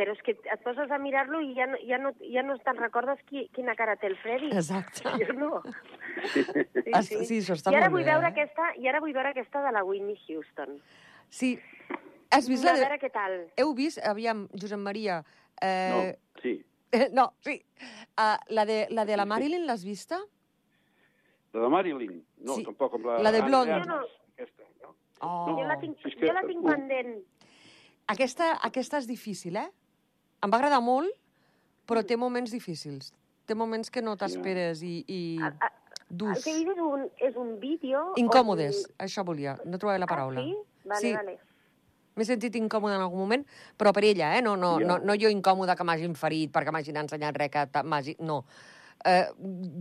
però 0.00 0.14
és 0.16 0.22
que 0.24 0.32
et 0.40 0.62
poses 0.64 0.88
a 0.90 0.98
mirar-lo 1.02 1.42
i 1.44 1.52
ja 1.58 1.66
no, 1.68 1.76
ja 1.84 1.98
no, 2.00 2.14
ja 2.24 2.40
no 2.46 2.56
te'n 2.64 2.78
recordes 2.80 3.20
qui, 3.28 3.42
quina 3.52 3.74
cara 3.76 3.98
té 4.00 4.08
el 4.08 4.16
Freddy. 4.22 4.48
Exacte. 4.56 5.12
Jo 5.20 5.36
no. 5.36 5.60
Sí, 6.32 6.44
Ah, 6.96 7.02
sí, 7.04 7.18
això 7.38 7.54
està 7.58 7.70
I 7.70 7.76
ara 7.76 7.90
molt 7.90 7.98
vull 7.98 8.06
bé, 8.06 8.14
veure 8.14 8.30
eh? 8.30 8.32
aquesta, 8.32 8.70
I 8.80 8.88
ara 8.88 9.02
vull 9.04 9.12
veure 9.12 9.30
aquesta 9.34 9.60
de 9.66 9.72
la 9.76 9.84
Whitney 9.84 10.16
Houston. 10.24 10.78
Sí. 11.28 11.52
Has 12.32 12.48
vist 12.48 12.64
la 12.64 12.72
a 12.72 12.78
de... 12.78 12.84
veure 12.86 12.98
què 13.02 13.10
tal. 13.12 13.36
Heu 13.60 13.74
vist, 13.76 14.00
aviam, 14.06 14.46
Josep 14.56 14.80
Maria... 14.80 15.20
Eh... 15.60 15.92
No, 15.92 16.40
sí. 16.42 16.54
No, 17.14 17.28
sí. 17.44 17.60
Uh, 18.18 18.38
la, 18.56 18.64
de, 18.66 18.86
la 18.90 19.04
de 19.06 19.16
la 19.20 19.26
Marilyn 19.28 19.66
l'has 19.68 19.84
vista? 19.86 20.18
La 21.52 21.66
de 21.66 21.68
Marilyn? 21.68 22.16
No, 22.46 22.56
Sí. 22.56 22.64
tampoc 22.66 22.96
amb 22.98 23.06
la... 23.10 23.18
La 23.26 23.32
de. 23.34 23.42
Armas, 23.44 23.68
Jo 23.68 23.90
no. 23.90 24.00
Aquesta, 24.34 24.66
no? 24.82 24.94
Oh. 25.20 25.58
Jo 25.58 25.68
la 25.68 25.76
tinc, 25.82 26.00
jo 26.02 26.32
la 26.34 26.42
tinc 26.48 26.64
pendent. 26.66 27.12
Aquesta, 28.10 28.56
aquesta 28.66 28.98
és 28.98 29.06
difícil, 29.06 29.56
eh? 29.60 29.68
Em 30.42 30.50
va 30.52 30.56
agradar 30.60 30.80
molt, 30.80 31.10
però 31.88 32.02
té 32.06 32.16
moments 32.16 32.52
difícils. 32.54 33.12
Té 33.46 33.56
moments 33.58 33.90
que 33.92 34.02
no 34.02 34.16
t'esperes 34.16 34.82
i, 34.86 35.00
i 35.08 35.20
A- 35.42 35.52
a- 35.66 35.70
El 36.10 36.16
durs. 36.18 36.42
que 36.44 36.50
he 36.50 36.64
vist 36.64 36.70
és 36.72 36.80
un, 36.82 37.04
és 37.28 37.36
un 37.38 37.50
vídeo... 37.60 38.00
Incòmodes, 38.18 38.80
això 38.98 39.22
volia. 39.26 39.56
No 39.64 39.78
trobava 39.78 39.98
la 40.02 40.08
paraula. 40.10 40.40
Ah, 40.40 40.44
sí? 40.44 40.56
Vale, 40.84 41.00
Sí. 41.00 41.12
vale. 41.14 41.36
M'he 42.18 42.24
sentit 42.26 42.56
incòmoda 42.58 42.96
en 42.96 43.02
algun 43.04 43.20
moment, 43.22 43.44
però 43.78 43.92
per 43.94 44.02
ella, 44.04 44.32
eh? 44.36 44.42
No, 44.42 44.56
no, 44.56 44.78
Ja. 44.80 44.86
no, 44.86 44.98
no 44.98 45.14
jo 45.14 45.28
incòmoda 45.30 45.76
que 45.76 45.84
m'hagin 45.86 46.14
ferit 46.18 46.50
perquè 46.52 46.72
m'hagin 46.72 46.96
ensenyat 46.96 47.36
res 47.38 47.50
que 47.50 47.82
m'hagi... 47.84 48.16
No. 48.18 48.44
Eh, 49.04 49.28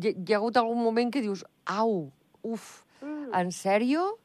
hi, 0.04 0.14
hi 0.28 0.34
ha 0.34 0.38
hagut 0.38 0.56
algun 0.58 0.78
moment 0.84 1.12
que 1.12 1.22
dius, 1.22 1.46
au, 1.66 2.12
uf, 2.44 2.84
Mm. 3.02 3.32
en 3.34 3.52
sèrio? 3.52 4.18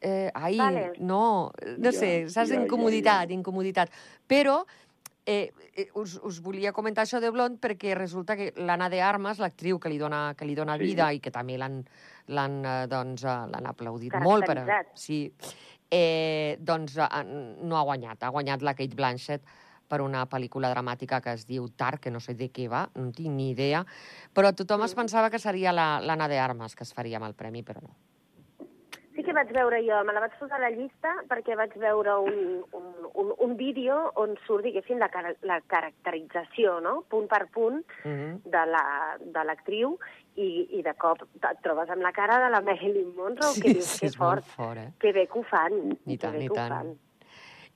Eh, 0.00 0.30
ai, 0.34 0.56
Vale. 0.56 0.92
no, 0.98 1.52
no 1.78 1.90
Ja, 1.90 1.92
sé, 1.92 2.28
saps? 2.28 2.48
ja, 2.50 2.56
ja, 2.56 2.62
incomoditat, 2.62 3.28
ja. 3.28 3.34
incomoditat. 3.34 3.90
Però 4.26 4.64
eh, 5.26 5.52
eh, 5.74 5.88
us, 5.94 6.18
us 6.22 6.40
volia 6.44 6.72
comentar 6.72 7.04
això 7.04 7.20
de 7.20 7.30
Blond 7.32 7.58
perquè 7.62 7.94
resulta 7.96 8.36
que 8.36 8.52
l'Anna 8.56 8.88
de 8.92 9.00
Armas, 9.02 9.38
l'actriu 9.40 9.78
que 9.80 9.88
li 9.88 9.98
dona, 9.98 10.34
que 10.36 10.44
li 10.44 10.54
dona 10.54 10.76
Sí. 10.76 10.84
vida 10.84 11.12
i 11.12 11.20
que 11.20 11.30
també 11.30 11.56
l'han 11.58 11.84
l'han 12.28 12.64
eh, 12.64 12.86
doncs, 12.88 13.24
eh, 13.24 13.62
aplaudit 13.64 14.14
molt. 14.22 14.46
Per, 14.46 14.56
sí, 14.94 15.32
eh, 15.90 16.56
doncs 16.60 16.96
eh, 16.96 17.24
no 17.62 17.76
ha 17.76 17.82
guanyat. 17.84 18.22
Ha 18.22 18.30
guanyat 18.30 18.62
la 18.62 18.74
Kate 18.74 18.94
Blanchett 18.96 19.42
per 19.88 20.00
una 20.00 20.24
pel·lícula 20.26 20.70
dramàtica 20.72 21.20
que 21.20 21.32
es 21.36 21.44
diu 21.46 21.68
Tar, 21.76 21.98
que 22.00 22.10
no 22.10 22.18
sé 22.20 22.34
de 22.34 22.50
què 22.50 22.68
va, 22.68 22.86
no 22.94 23.10
tinc 23.12 23.28
ni 23.36 23.50
idea, 23.50 23.84
però 24.34 24.54
tothom 24.56 24.82
es 24.84 24.94
pensava 24.94 25.28
que 25.30 25.38
seria 25.38 25.72
la- 25.72 26.00
l'Anna 26.00 26.26
de 26.28 26.38
Armas 26.38 26.74
que 26.74 26.84
es 26.84 26.94
faria 26.94 27.18
amb 27.18 27.26
el 27.26 27.34
premi, 27.34 27.62
però 27.62 27.82
no. 27.82 27.94
Sí 29.24 29.30
que 29.30 29.32
vaig 29.32 29.52
veure 29.56 29.78
jo, 29.80 30.02
me 30.04 30.12
la 30.12 30.20
vaig 30.20 30.34
posar 30.38 30.58
a 30.58 30.62
la 30.66 30.68
llista 30.70 31.08
perquè 31.30 31.54
vaig 31.56 31.72
veure 31.80 32.18
un, 32.20 32.64
un, 32.76 32.88
un, 33.14 33.30
un 33.40 33.54
vídeo 33.56 33.96
on 34.20 34.34
surt, 34.44 34.64
diguéssim, 34.66 34.98
la, 35.00 35.08
cara, 35.08 35.32
la 35.48 35.60
caracterització, 35.62 36.80
no?, 36.84 37.04
punt 37.08 37.28
per 37.30 37.46
punt, 37.54 37.80
Mm 38.04 38.10
-hmm. 38.12 38.42
de 38.44 38.64
la- 38.70 39.16
de 39.20 39.44
l'actriu 39.44 39.98
i, 40.36 40.68
i 40.78 40.82
de 40.82 40.92
cop 40.94 41.22
et 41.22 41.58
trobes 41.62 41.88
amb 41.88 42.02
la 42.02 42.12
cara 42.12 42.38
de 42.44 42.50
la 42.50 42.60
Marilyn 42.60 43.14
Monroe, 43.16 43.54
que 43.62 43.72
dius, 43.72 43.98
que 44.00 44.06
és 44.06 44.16
fort, 44.16 44.44
fort, 44.44 44.76
eh? 44.78 44.90
que 44.98 45.12
bé 45.12 45.26
que 45.26 45.38
ho 45.38 45.42
fan. 45.44 45.96
Ni 46.04 46.18
que 46.18 46.26
tant, 46.26 46.36
ho 46.50 46.54
tant. 46.54 46.68
fan. 46.74 46.98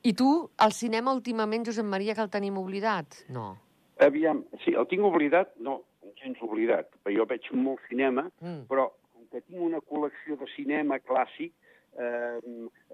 I 0.03 0.13
tu, 0.13 0.49
al 0.57 0.71
cinema 0.71 1.11
últimament, 1.13 1.65
Josep 1.65 1.85
Maria, 1.85 2.13
que 2.13 2.21
el 2.21 2.29
tenim 2.29 2.57
oblidat? 2.57 3.07
No. 3.29 3.57
Aviam, 3.99 4.45
sí, 4.63 4.73
el 4.73 4.87
tinc 4.87 5.03
oblidat, 5.03 5.55
no, 5.57 5.81
gens 6.15 6.37
oblidat, 6.41 6.87
jo 7.05 7.25
veig 7.25 7.41
molt 7.51 7.79
cinema, 7.89 8.29
Mm. 8.41 8.65
però 8.67 8.91
que 9.31 9.41
tinc 9.41 9.61
una 9.61 9.79
col·lecció 9.81 10.37
de 10.39 10.47
cinema 10.55 10.99
clàssic, 10.99 11.53
eh, 11.97 12.39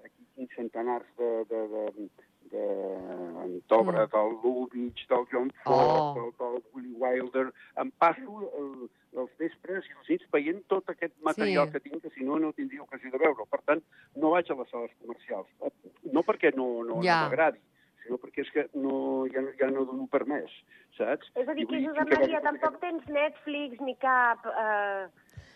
aquí 0.04 0.24
tinc 0.36 0.52
centenars 0.56 1.06
de, 1.18 1.30
de, 1.50 1.66
de, 1.74 1.84
de 2.52 2.64
Mm. 3.66 4.06
del 4.12 4.30
Lubitsch, 4.42 5.08
del 5.08 5.24
John 5.32 5.50
Oh. 5.66 6.14
Ford, 6.14 6.36
del, 6.38 6.52
del 6.54 6.62
Willy 6.74 6.94
Wilder. 6.94 7.52
Em 7.76 7.90
passo 7.98 8.50
el, 8.58 8.88
els 9.18 9.30
vespres 9.38 9.84
i 9.88 9.92
els 9.98 10.08
nits 10.12 10.28
veient 10.30 10.62
tot 10.68 10.88
aquest 10.90 11.14
material 11.26 11.66
Sí. 11.66 11.72
que 11.72 11.80
tinc, 11.80 12.02
que 12.02 12.10
si 12.10 12.24
no, 12.24 12.38
no 12.38 12.52
tindria 12.52 12.82
ocasió 12.82 13.10
de 13.10 13.18
veure. 13.18 13.44
Per 13.50 13.60
tant, 13.66 13.82
no 14.14 14.30
vaig 14.30 14.50
a 14.50 14.54
les 14.54 14.70
sales 14.70 14.92
comercials. 15.02 15.48
No 16.12 16.22
perquè 16.22 16.54
no, 16.54 16.84
no, 16.84 17.02
Ja. 17.02 17.22
no 17.24 17.28
m'agradi, 17.30 17.58
sinó 18.04 18.18
perquè 18.18 18.42
és 18.46 18.50
que 18.52 18.68
no, 18.74 19.26
ja, 19.26 19.40
no- 19.40 19.52
ja 19.58 19.66
no 19.70 19.84
dono 19.84 20.06
per 20.06 20.24
més, 20.26 20.50
saps? 20.96 21.26
És 21.34 21.48
a 21.48 21.54
dir, 21.54 21.64
I 21.64 21.66
que, 21.66 21.82
Josep 21.84 22.14
Maria, 22.18 22.40
tampoc 22.40 22.78
tens 22.80 23.06
Netflix 23.08 23.80
ni 23.80 23.96
cap... 23.96 24.46
Eh, 24.46 25.08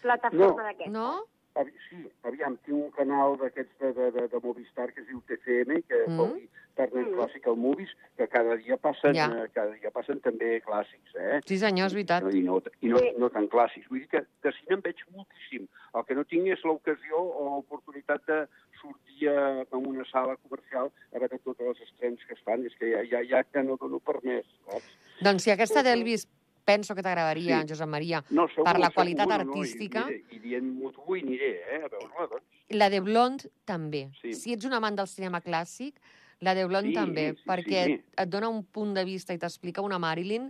plataforma 0.02 0.46
No. 0.46 0.56
d'aquesta. 0.68 0.90
No? 0.90 1.24
Avi- 1.54 1.74
Sí, 1.90 1.96
aviam, 2.22 2.56
tinc 2.64 2.76
un 2.78 2.90
canal 2.94 3.36
d'aquests 3.36 3.74
de, 3.80 3.88
de, 3.92 4.10
de, 4.14 4.28
de 4.28 4.38
Movistar 4.42 4.92
que 4.94 5.00
es 5.02 5.08
diu 5.08 5.20
TCM, 5.26 5.82
que 5.82 6.04
Mm. 6.06 6.16
vol 6.16 6.34
dir 6.38 6.48
Turner 6.76 7.04
Mm. 7.08 7.14
Classical 7.16 7.56
Movies, 7.56 7.90
que 8.16 8.28
cada 8.28 8.54
dia 8.56 8.76
passen, 8.76 9.12
Ja. 9.14 9.26
eh, 9.26 9.48
cada 9.52 9.72
dia 9.74 9.90
passen 9.90 10.20
també 10.20 10.62
clàssics, 10.62 11.12
eh? 11.18 11.40
Sí, 11.44 11.58
senyor, 11.58 11.86
és 11.88 11.92
veritat. 11.94 12.22
I 12.32 12.40
no, 12.40 12.62
i 12.80 12.88
no, 12.88 12.98
Sí. 12.98 13.10
no 13.18 13.28
tan 13.30 13.48
clàssics. 13.48 13.88
Vull 13.90 13.98
dir 13.98 14.08
que 14.08 14.20
de 14.42 14.52
cine 14.52 14.74
en 14.76 14.80
veig 14.80 14.96
moltíssim. 15.10 15.66
El 15.94 16.04
que 16.04 16.14
no 16.14 16.24
tinc 16.24 16.46
és 16.46 16.62
l'ocasió 16.64 17.16
o 17.18 17.56
l'oportunitat 17.56 18.24
de 18.26 18.46
sortir 18.80 19.28
a, 19.28 19.62
a 19.70 19.76
una 19.76 20.04
sala 20.04 20.36
comercial 20.36 20.92
a 21.12 21.18
veure 21.18 21.38
tots 21.40 21.60
els 21.60 21.80
estrenes 21.80 22.24
que 22.26 22.34
es 22.34 22.40
fan. 22.46 22.64
És 22.64 22.74
que 22.76 22.92
ja, 22.92 23.02
ja, 23.10 23.24
ja 23.28 23.42
que 23.42 23.62
no 23.64 23.76
dono 23.76 23.98
per 23.98 24.22
més, 24.22 24.46
saps? 24.70 24.86
Doncs 25.20 25.42
si 25.42 25.50
aquesta 25.50 25.82
d'Elvis 25.82 26.26
penso 26.70 26.94
que 26.94 27.02
t'agradaria, 27.02 27.60
Sí. 27.62 27.68
Josep 27.72 27.88
Maria, 27.90 28.22
No, 28.30 28.46
segur, 28.48 28.64
per 28.68 28.76
la 28.78 28.86
segur, 28.88 28.94
qualitat 29.00 29.28
no, 29.28 29.36
no, 29.36 29.50
artística. 29.50 30.06
I, 30.10 30.20
i, 30.30 30.36
i 30.36 30.40
dient-m'ho 30.46 30.92
tu 30.96 31.16
i 31.16 31.22
aniré, 31.26 31.52
eh, 31.66 31.82
a 31.84 31.88
veure-la, 31.88 32.26
doncs. 32.30 32.46
La 32.80 32.88
de 32.92 33.00
Blond 33.02 33.46
també. 33.66 34.04
Sí. 34.22 34.34
Si 34.38 34.52
ets 34.54 34.64
un 34.68 34.72
amant 34.78 34.96
del 35.00 35.08
cinema 35.10 35.40
clàssic, 35.42 35.96
la 36.40 36.54
de 36.54 36.64
Blond 36.70 36.86
Sí, 36.88 36.94
també, 36.96 37.24
sí, 37.36 37.42
perquè 37.48 37.80
sí. 37.90 37.96
et 38.22 38.28
dona 38.32 38.48
un 38.48 38.62
punt 38.64 38.94
de 38.96 39.04
vista 39.04 39.34
i 39.34 39.38
t'explica 39.42 39.82
una 39.84 39.98
Marilyn 40.00 40.46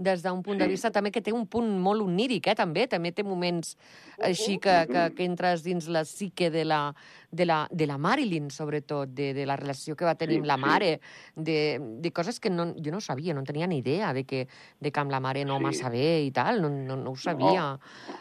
des 0.00 0.22
d'un 0.24 0.40
punt 0.42 0.56
de 0.58 0.64
Sí. 0.64 0.70
vista 0.70 0.90
també 0.90 1.10
que 1.12 1.20
té 1.20 1.32
un 1.32 1.46
punt 1.46 1.68
molt 1.78 2.00
oníric, 2.00 2.46
eh, 2.48 2.54
també. 2.56 2.86
També 2.88 3.12
té 3.12 3.22
moments 3.22 3.76
així 4.18 4.56
que, 4.58 4.86
que, 4.88 5.02
que 5.14 5.24
entres 5.28 5.62
dins 5.62 5.88
la 5.92 6.02
psique 6.08 6.48
de 6.50 6.64
la, 6.64 6.94
de 7.30 7.44
la, 7.44 7.66
de 7.70 7.86
la 7.86 7.98
Marilyn, 7.98 8.48
sobretot, 8.50 9.10
de, 9.12 9.34
de 9.34 9.44
la 9.46 9.56
relació 9.60 9.94
que 9.94 10.06
va 10.08 10.14
tenir 10.14 10.36
Sí, 10.36 10.40
amb 10.40 10.46
la 10.48 10.56
sí. 10.56 10.60
mare, 10.64 10.90
de, 11.36 11.58
de 12.00 12.12
coses 12.12 12.40
que 12.40 12.48
no, 12.50 12.70
jo 12.82 12.90
no 12.90 13.00
sabia, 13.00 13.34
no 13.34 13.44
tenia 13.44 13.66
ni 13.66 13.78
idea 13.78 14.12
de 14.14 14.24
que, 14.24 14.46
de 14.80 14.90
que 14.90 15.00
amb 15.00 15.10
la 15.10 15.20
mare 15.20 15.44
no 15.44 15.58
Sí. 15.58 15.64
massa 15.64 15.90
bé 15.90 16.22
i 16.24 16.30
tal, 16.30 16.62
no, 16.62 16.70
no, 16.70 16.96
no 16.96 17.10
ho 17.10 17.16
sabia. 17.16 17.74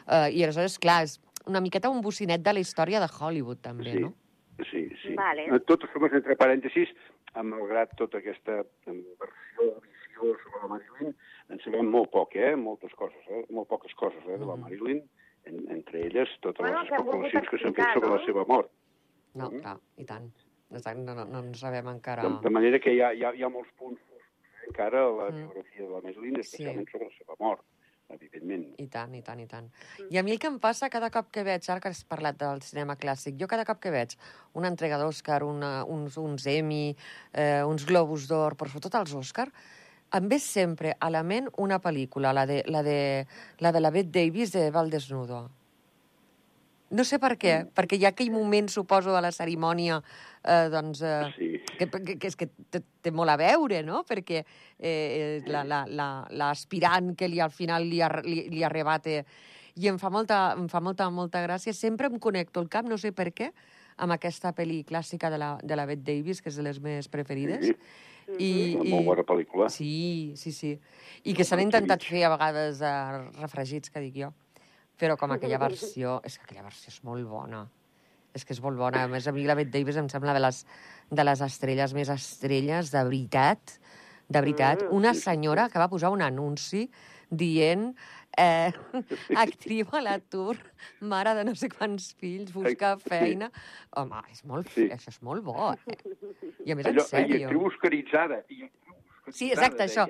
Uh, 0.06 0.28
I 0.36 0.44
aleshores, 0.44 0.78
clar, 0.80 1.04
és 1.08 1.22
una 1.48 1.62
miqueta 1.62 1.90
un 1.90 2.02
bocinet 2.02 2.42
de 2.44 2.54
la 2.54 2.60
història 2.60 3.00
de 3.00 3.08
Hollywood, 3.08 3.58
també, 3.64 3.94
Sí. 3.94 4.00
no? 4.00 4.14
Sí, 4.70 4.90
sí. 5.02 5.14
Vale. 5.16 5.48
De 5.50 5.60
totes 5.62 5.90
formes, 5.94 6.12
entre 6.12 6.36
parèntesis, 6.36 6.90
malgrat 7.42 7.96
tota 7.96 8.18
aquesta 8.20 8.66
versió, 8.86 9.80
visió 9.80 10.36
sobre 10.44 10.60
la 10.62 10.68
Marilyn, 10.68 11.16
en 11.50 11.60
sabem 11.64 11.88
molt 11.90 12.12
poc, 12.14 12.36
eh? 12.38 12.56
Moltes 12.60 12.94
coses, 12.98 13.24
eh? 13.30 13.44
Molt 13.56 13.70
poques 13.72 13.94
coses, 13.98 14.22
eh? 14.28 14.38
De 14.38 14.46
la 14.46 14.56
Mhm. 14.56 14.62
Marilyn, 14.62 15.02
en, 15.46 15.72
entre 15.72 16.06
elles 16.08 16.30
totes 16.42 16.60
Bueno, 16.62 16.84
les 16.84 16.92
especulacions 16.92 17.50
que 17.50 17.58
s'han 17.58 17.74
fet 17.74 17.94
sobre 17.94 18.10
no? 18.10 18.16
la 18.18 18.26
seva 18.26 18.46
mort. 18.48 18.72
No, 19.34 19.50
Mhm. 19.50 19.62
clar, 19.62 19.78
i 19.98 20.06
tant. 20.06 20.32
Exacte, 20.72 21.02
No, 21.02 21.16
no, 21.16 21.26
no 21.26 21.40
en 21.40 21.56
sabem 21.56 21.88
encara... 21.88 22.22
De, 22.22 22.40
de 22.44 22.50
manera 22.50 22.80
que 22.80 22.94
hi 22.94 23.02
ha, 23.02 23.14
hi 23.14 23.24
ha, 23.24 23.34
hi 23.34 23.42
ha 23.44 23.50
molts 23.50 23.72
punts 23.76 24.00
eh? 24.00 24.68
encara 24.68 25.00
a 25.06 25.10
la 25.10 25.32
Mm. 25.32 25.36
biografia 25.48 25.84
de 25.84 25.90
la 25.90 26.02
Marilyn, 26.02 26.36
Sí. 26.36 26.40
especialment 26.42 26.90
sobre 26.92 27.06
la 27.06 27.12
seva 27.18 27.36
mort, 27.40 27.62
evidentment. 28.10 28.76
I 28.80 28.88
tant, 28.88 29.16
i 29.16 29.22
tant, 29.24 29.40
i 29.40 29.48
tant. 29.48 29.72
I 30.12 30.18
a 30.20 30.24
mi 30.24 30.32
el 30.32 30.40
que 30.40 30.46
em 30.48 30.60
passa 30.60 30.90
cada 30.90 31.10
cop 31.10 31.32
que 31.32 31.44
veig, 31.44 31.68
ara 31.70 31.80
que 31.80 31.88
has 31.90 32.04
parlat 32.04 32.38
del 32.38 32.62
cinema 32.62 32.96
clàssic, 32.96 33.36
jo 33.40 33.48
cada 33.48 33.66
cop 33.66 33.80
que 33.80 33.90
veig 33.90 34.16
una 34.54 34.68
entrega 34.68 34.98
d'Òscar, 35.00 35.42
una- 35.44 35.84
uns, 35.86 36.18
uns 36.18 36.46
Emmy, 36.46 36.96
eh, 37.34 37.64
uns 37.64 37.86
Globus 37.86 38.28
d'Or, 38.28 38.56
però 38.56 38.68
sobretot 38.70 38.94
els 38.96 39.16
Òscar, 39.16 39.52
em 40.14 40.28
ve 40.30 40.40
sempre 40.40 40.96
a 41.00 41.10
la 41.14 41.22
ment 41.24 41.50
una 41.58 41.80
pel·lícula, 41.82 42.34
la 42.34 42.46
de 42.50 42.64
la, 42.68 42.82
de, 42.84 43.28
la, 43.60 43.72
de 43.72 43.80
la 43.80 43.92
Bette 43.92 44.12
Davis 44.20 44.52
de 44.52 44.70
Val 44.72 44.90
Desnudo. 44.90 45.50
No 46.90 47.04
sé 47.06 47.20
per 47.22 47.36
què, 47.38 47.68
perquè 47.78 48.00
hi 48.00 48.06
ha 48.08 48.10
aquell 48.16 48.32
moment, 48.34 48.66
suposo, 48.74 49.12
de 49.14 49.20
la 49.22 49.30
cerimònia, 49.32 50.00
eh, 50.42 50.70
doncs, 50.74 51.04
eh, 51.06 51.28
Sí. 51.38 51.50
que, 51.78 51.86
que, 51.86 52.16
que 52.18 52.28
és 52.32 52.36
que 52.36 52.48
té, 52.74 52.82
té 53.06 53.12
molt 53.14 53.30
a 53.30 53.36
veure, 53.38 53.84
no? 53.86 54.02
Perquè 54.10 54.44
eh, 54.80 55.44
la- 55.46 55.64
la- 55.64 55.86
la- 55.86 56.26
l'aspirant 56.32 57.14
que 57.16 57.28
li, 57.30 57.40
al 57.40 57.52
final 57.54 57.86
li, 57.86 58.02
ar, 58.02 58.24
li, 58.26 58.48
li 58.50 58.64
arrebate 58.66 59.24
i 59.76 59.88
em 59.88 60.00
fa, 60.02 60.10
molta, 60.10 60.56
em 60.58 60.66
fa 60.68 60.82
molta, 60.82 61.12
molta 61.14 61.44
gràcia. 61.46 61.74
Sempre 61.78 62.08
em 62.10 62.18
connecto 62.18 62.60
el 62.60 62.68
cap, 62.70 62.86
no 62.90 62.98
sé 62.98 63.12
per 63.14 63.30
què, 63.38 63.52
amb 64.00 64.16
aquesta 64.16 64.54
pel·li 64.56 64.84
clàssica 64.88 65.32
de 65.32 65.40
la, 65.42 65.50
de 65.64 65.78
la 65.78 65.86
Bette 65.90 66.06
Davis, 66.08 66.42
que 66.42 66.52
és 66.52 66.60
de 66.60 66.66
les 66.66 66.80
meves 66.84 67.10
preferides. 67.12 67.66
Sí. 67.70 67.76
I, 68.38 68.50
Una 68.78 68.86
i, 68.86 68.92
molt 68.94 69.08
bona 69.08 69.26
pel·lícula. 69.26 69.70
Sí, 69.74 70.34
sí, 70.38 70.54
sí. 70.54 70.76
I 71.26 71.34
que 71.34 71.46
s'han 71.48 71.64
intentat 71.64 72.04
fer 72.06 72.24
a 72.28 72.34
vegades 72.36 72.84
eh, 72.86 72.94
refregits, 73.40 73.90
que 73.90 74.04
dic 74.04 74.20
jo. 74.22 74.30
Però 75.00 75.18
com 75.18 75.34
aquella 75.34 75.60
versió... 75.68 76.20
És 76.28 76.38
que 76.38 76.46
aquella 76.46 76.68
versió 76.68 76.94
és 76.94 77.00
molt 77.08 77.26
bona. 77.30 77.64
És 78.38 78.46
que 78.46 78.54
és 78.54 78.62
molt 78.62 78.78
bona. 78.78 79.08
A 79.08 79.12
més, 79.12 79.26
a 79.26 79.34
mi 79.34 79.48
la 79.50 79.58
Bette 79.58 79.74
Davis 79.74 79.98
em 79.98 80.10
sembla 80.12 80.36
de 80.38 80.44
les, 80.44 80.62
de 81.10 81.26
les 81.26 81.42
estrelles 81.42 81.96
més 81.98 82.12
estrelles, 82.14 82.94
de 82.94 83.06
veritat. 83.08 83.80
De 84.30 84.38
veritat. 84.38 84.86
Mm, 84.86 85.00
Una 85.00 85.16
senyora 85.18 85.66
que 85.74 85.82
va 85.82 85.90
posar 85.90 86.14
un 86.14 86.22
anunci 86.22 86.86
dient 87.30 87.96
eh, 88.38 88.72
actriu 89.44 89.88
a 89.94 90.02
l'atur, 90.02 90.58
mare 91.02 91.34
de 91.38 91.44
no 91.48 91.56
sé 91.56 91.70
quants 91.70 92.12
fills, 92.20 92.52
busca 92.56 92.96
Sí. 93.00 93.10
feina... 93.10 93.52
Home, 93.98 94.22
és 94.32 94.44
molt, 94.46 94.70
Sí. 94.74 94.88
això 94.90 95.10
és 95.14 95.22
molt 95.22 95.44
bo, 95.44 95.56
eh? 95.74 95.98
I 96.66 96.72
a 96.72 96.76
més, 96.76 96.86
Allò, 96.86 97.04
en 97.04 97.10
sèrio. 97.12 97.38
I 97.40 97.44
actriu 97.44 97.66
oscaritzada. 97.70 98.42
I 98.50 98.64
actriu 98.64 98.96
oscaritzada, 98.96 99.30
Sí, 99.30 99.52
exacte, 99.52 99.84
això. 99.86 100.08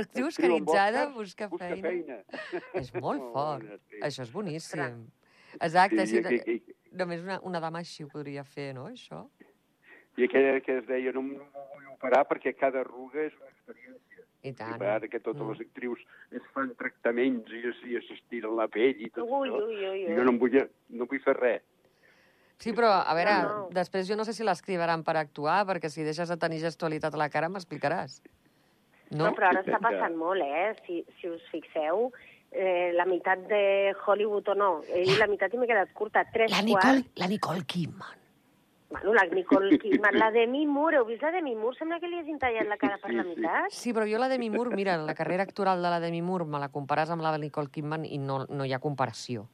Actriu 0.00 0.26
oscaritzada, 0.26 1.06
busca 1.14 1.46
busca 1.48 1.68
feina. 1.76 1.88
feina. 1.88 2.62
És 2.74 2.92
molt 2.94 3.22
fort. 3.34 3.62
actriu. 3.76 4.02
Això 4.02 4.22
és 4.26 4.32
boníssim. 4.34 5.04
Exacte, 5.60 6.06
sí, 6.06 6.18
I, 6.18 6.34
i, 6.34 6.54
i, 6.56 6.74
només 6.98 7.22
una, 7.22 7.38
una 7.46 7.60
dama 7.60 7.78
així 7.78 8.02
ho 8.04 8.08
podria 8.12 8.42
fer, 8.44 8.72
no, 8.74 8.88
això? 8.90 9.28
I 10.18 10.24
aquella 10.26 10.58
que 10.60 10.78
es 10.80 10.86
deia, 10.88 11.12
no, 11.14 11.22
no 11.22 11.46
vull 11.72 11.86
operar 11.94 12.24
perquè 12.26 12.52
cada 12.58 12.80
arruga 12.82 13.22
és 13.28 13.32
una 13.38 13.48
experiència. 13.52 14.07
I 14.48 14.52
I 14.52 14.56
tant. 14.58 14.82
ara 14.82 15.08
que 15.08 15.20
totes 15.20 15.42
Mm. 15.42 15.50
les 15.52 15.60
actrius 15.66 15.98
es 16.32 16.42
fan 16.54 16.74
tractaments 16.76 17.50
i 17.52 17.62
es, 17.68 17.82
i 17.86 17.98
s'estiren 18.08 18.56
la 18.56 18.66
pell 18.68 18.96
i 19.00 19.10
tot 19.10 19.24
Ui, 19.28 19.48
això. 19.48 19.62
ui, 19.66 19.86
ui, 19.88 20.04
I 20.08 20.16
jo 20.16 20.24
no, 20.24 20.32
em 20.32 20.38
vull, 20.38 20.58
no 20.90 21.06
vull 21.06 21.20
fer 21.20 21.36
res. 21.36 21.62
Sí, 22.58 22.72
però, 22.74 22.88
a 23.06 23.14
veure, 23.14 23.34
No, 23.42 23.48
no. 23.48 23.68
després 23.70 24.08
jo 24.08 24.16
no 24.16 24.24
sé 24.24 24.32
si 24.34 24.42
l'escriuran 24.42 25.04
per 25.04 25.16
actuar, 25.16 25.64
perquè 25.64 25.88
si 25.88 26.02
deixes 26.02 26.28
de 26.28 26.36
tenir 26.36 26.58
gestualitat 26.58 27.14
a 27.14 27.16
la 27.20 27.28
cara 27.30 27.48
m'explicaràs. 27.48 28.20
No? 29.12 29.28
No, 29.28 29.34
però 29.36 29.48
ara 29.52 29.62
està 29.62 29.78
passant 29.80 30.16
molt, 30.18 30.42
eh? 30.42 30.74
Si, 30.84 31.04
si 31.20 31.28
us 31.30 31.40
fixeu, 31.52 32.10
eh, 32.50 32.90
la 32.94 33.06
meitat 33.06 33.46
de 33.48 33.94
Hollywood 34.04 34.48
o 34.48 34.54
no, 34.54 34.82
eh, 34.88 35.04
i 35.06 35.14
la 35.16 35.26
meitat 35.30 35.54
i 35.54 35.56
m'he 35.56 35.66
quedat 35.70 35.92
curta, 35.94 36.24
tres 36.32 36.50
La 36.50 36.58
quarts... 36.66 36.66
Nicole, 36.66 37.04
la 37.16 37.28
Nicole 37.28 37.62
Kidman. 37.64 38.18
Bueno, 38.90 39.12
la 39.12 39.26
Nicole 39.26 39.78
Kidman, 39.78 40.18
la 40.18 40.30
Demi 40.32 40.66
Moore, 40.66 40.96
heu 40.96 41.04
vist 41.04 41.20
la 41.22 41.30
Demi 41.30 41.54
Moore? 41.54 41.76
Sembla 41.76 41.98
que 42.00 42.08
li 42.08 42.16
hagin 42.16 42.38
tallat 42.40 42.66
la 42.70 42.78
cara 42.80 42.96
per 42.96 43.10
Sí, 43.10 43.16
la 43.18 43.22
sí. 43.24 43.34
meitat. 43.34 43.70
Sí, 43.74 43.92
però 43.92 44.06
jo 44.08 44.18
la 44.18 44.28
Demi 44.32 44.48
Moore, 44.48 44.74
mira, 44.74 44.96
la 44.96 45.14
carrera 45.14 45.42
actoral 45.44 45.82
de 45.82 45.90
la 45.92 46.00
Demi 46.00 46.22
Moore 46.22 46.46
me 46.48 46.58
la 46.58 46.70
compares 46.72 47.10
amb 47.10 47.20
la 47.22 47.32
de 47.32 47.38
Nicole 47.42 47.68
Kidman 47.70 48.06
i 48.08 48.16
no, 48.18 48.46
no 48.48 48.64
hi 48.64 48.72
ha 48.72 48.78
comparació. 48.80 49.44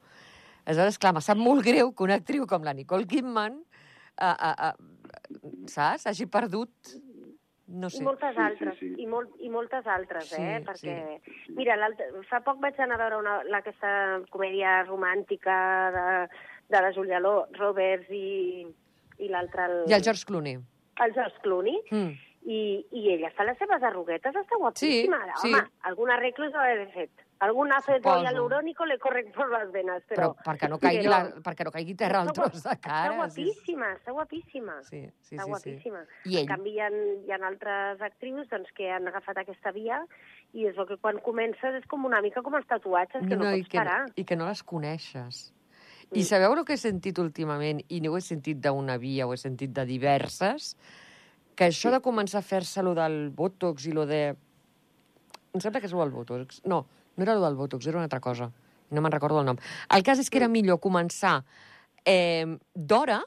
Aleshores, 0.64 0.98
clar, 1.02 1.14
me 1.14 1.20
sap 1.20 1.36
molt 1.36 1.64
greu 1.66 1.90
que 1.92 2.04
una 2.06 2.14
actriu 2.20 2.46
com 2.46 2.62
la 2.62 2.72
Nicole 2.78 3.08
Kidman, 3.10 3.58
a, 4.16 4.30
a, 4.30 4.52
a, 4.68 4.74
saps, 5.66 6.06
hagi 6.06 6.26
perdut... 6.30 6.70
No 7.66 7.88
sé. 7.88 8.02
I 8.02 8.04
moltes 8.04 8.34
Sí, 8.34 8.36
sí, 8.36 8.42
altres, 8.44 8.78
sí. 8.78 8.88
I, 9.00 9.06
molt, 9.08 9.30
i 9.40 9.48
moltes 9.48 9.86
altres, 9.88 10.26
Sí, 10.28 10.36
eh? 10.36 10.58
sí. 10.60 10.64
Perquè, 10.68 11.54
mira, 11.56 11.74
l'altre- 11.80 12.10
fa 12.28 12.42
poc 12.44 12.58
vaig 12.60 12.76
anar 12.78 12.98
a 12.98 13.02
veure 13.02 13.18
una, 13.22 13.38
la, 13.48 13.62
aquesta 13.64 14.20
comèdia 14.30 14.82
romàntica 14.84 15.54
de, 15.94 16.04
de 16.68 16.82
la 16.84 16.90
Julia 16.92 17.22
Roberts 17.24 18.10
i, 18.12 18.66
i 19.18 19.28
l'altre... 19.28 19.64
El, 19.70 19.82
I 19.90 19.94
el 19.98 20.02
George 20.02 20.24
Clooney. 20.26 20.58
el 21.04 21.12
George 21.14 21.40
Clooney. 21.42 21.80
Mm. 21.90 22.14
I, 22.44 22.56
I 22.92 23.02
ella 23.14 23.30
fa 23.32 23.44
les 23.48 23.56
seves 23.56 23.80
arruguetes, 23.82 24.34
està 24.36 24.56
guapíssima. 24.60 25.16
Sí, 25.40 25.48
Home, 25.48 25.62
sí. 25.64 25.76
algun 25.88 26.10
arreglo 26.12 26.50
s'ha 26.52 26.60
d'haver 26.66 26.90
fet. 26.92 27.22
Algun 27.40 27.72
ácido 27.72 27.96
Suposo. 27.96 28.20
hialurónico 28.22 28.84
le 28.84 28.98
corre 28.98 29.24
por 29.34 29.48
las 29.50 29.72
venas, 29.72 30.02
Però, 30.08 30.34
però... 30.34 30.44
perquè, 30.44 30.68
no 30.68 30.78
caigui 30.78 31.06
però- 31.06 31.10
la, 31.10 31.40
perquè 31.42 31.64
no 31.64 31.72
caigui 31.72 31.94
terra 31.96 32.20
al 32.20 32.30
tros 32.36 32.60
de 32.62 32.76
cara. 32.84 33.08
Està 33.08 33.16
guapíssima, 33.16 33.88
està 33.96 34.12
guapíssima. 34.12 34.76
Sí, 34.84 35.00
sí, 35.22 35.36
està 35.36 35.40
sí, 35.40 35.40
sí. 35.40 35.50
guapíssima. 35.54 36.04
I 36.28 36.36
En 36.42 36.46
canvi, 36.52 36.76
hi 36.76 36.80
ha, 36.84 36.90
hi 36.92 37.32
ha 37.32 37.40
altres 37.48 38.04
actrius 38.10 38.48
doncs, 38.52 38.70
que 38.76 38.90
han 38.92 39.08
agafat 39.08 39.40
aquesta 39.40 39.72
via 39.72 40.02
i 40.52 40.68
és 40.68 40.76
el 40.76 40.86
que 40.92 41.00
quan 41.00 41.18
comences 41.24 41.80
és 41.80 41.88
com 41.88 42.04
una 42.04 42.20
mica 42.20 42.42
com 42.44 42.54
els 42.60 42.68
tatuatges, 42.68 43.24
que 43.26 43.36
no, 43.40 43.48
i 43.56 43.64
pots 43.64 43.72
que, 43.72 43.78
parar. 43.80 44.02
I 44.20 44.24
que 44.28 44.36
no 44.36 44.46
les 44.52 44.62
coneixes. 44.62 45.46
I 46.12 46.24
sabeu 46.24 46.52
el 46.52 46.64
que 46.64 46.74
he 46.74 46.80
sentit 46.80 47.18
últimament, 47.18 47.80
i 47.88 48.00
no 48.04 48.12
ho 48.12 48.18
he 48.18 48.24
sentit 48.24 48.60
d'una 48.62 48.96
via, 48.98 49.26
ho 49.26 49.32
he 49.34 49.38
sentit 49.40 49.72
de 49.72 49.84
diverses, 49.88 50.74
que 51.56 51.68
això 51.70 51.90
de 51.94 52.00
començar 52.02 52.40
a 52.42 52.46
fer-se 52.46 52.82
lo 52.82 52.94
del 52.94 53.30
Botox 53.30 53.86
i 53.86 53.92
lo 53.94 54.04
de... 54.06 54.34
Em 55.54 55.60
sembla 55.62 55.80
que 55.80 55.86
és 55.86 55.92
lo 55.94 56.02
del 56.02 56.10
Botox. 56.14 56.60
No, 56.66 56.84
no 57.16 57.22
era 57.22 57.34
lo 57.34 57.44
del 57.46 57.54
Botox, 57.54 57.86
era 57.86 57.98
una 57.98 58.08
altra 58.10 58.20
cosa. 58.20 58.50
No 58.90 59.00
me'n 59.00 59.12
recordo 59.14 59.40
el 59.40 59.46
nom. 59.46 59.56
El 59.94 60.02
cas 60.06 60.18
és 60.20 60.28
que 60.30 60.38
era 60.42 60.48
millor 60.50 60.80
començar 60.82 61.38
eh, 62.04 62.46
d'hora 62.74 63.22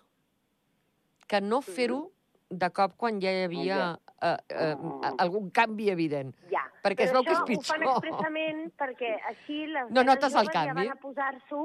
que 1.28 1.42
no 1.42 1.62
fer-ho 1.64 2.04
de 2.50 2.70
cop 2.72 2.94
quan 3.00 3.18
ja 3.20 3.32
hi 3.34 3.42
havia 3.48 3.80
eh, 4.22 4.36
eh, 4.50 4.76
algun 5.20 5.50
canvi 5.52 5.90
evident. 5.92 6.32
Ja. 6.52 6.64
Perquè 6.84 7.08
es 7.08 7.12
Però 7.12 7.20
veu 7.20 7.28
que 7.28 7.34
és 7.34 7.40
això 7.40 7.44
ho 7.44 7.64
fan 7.68 7.82
pitjor. 7.82 7.96
expressament 7.98 8.62
perquè 8.80 9.14
així 9.34 9.66
les 9.72 9.90
No 9.92 10.04
notes 10.08 10.32
el 10.36 10.46
joves 10.46 10.54
ja 10.54 10.66
canvi. 10.68 10.86
van 10.88 10.94
a 10.94 11.02
posar-s'ho 11.02 11.64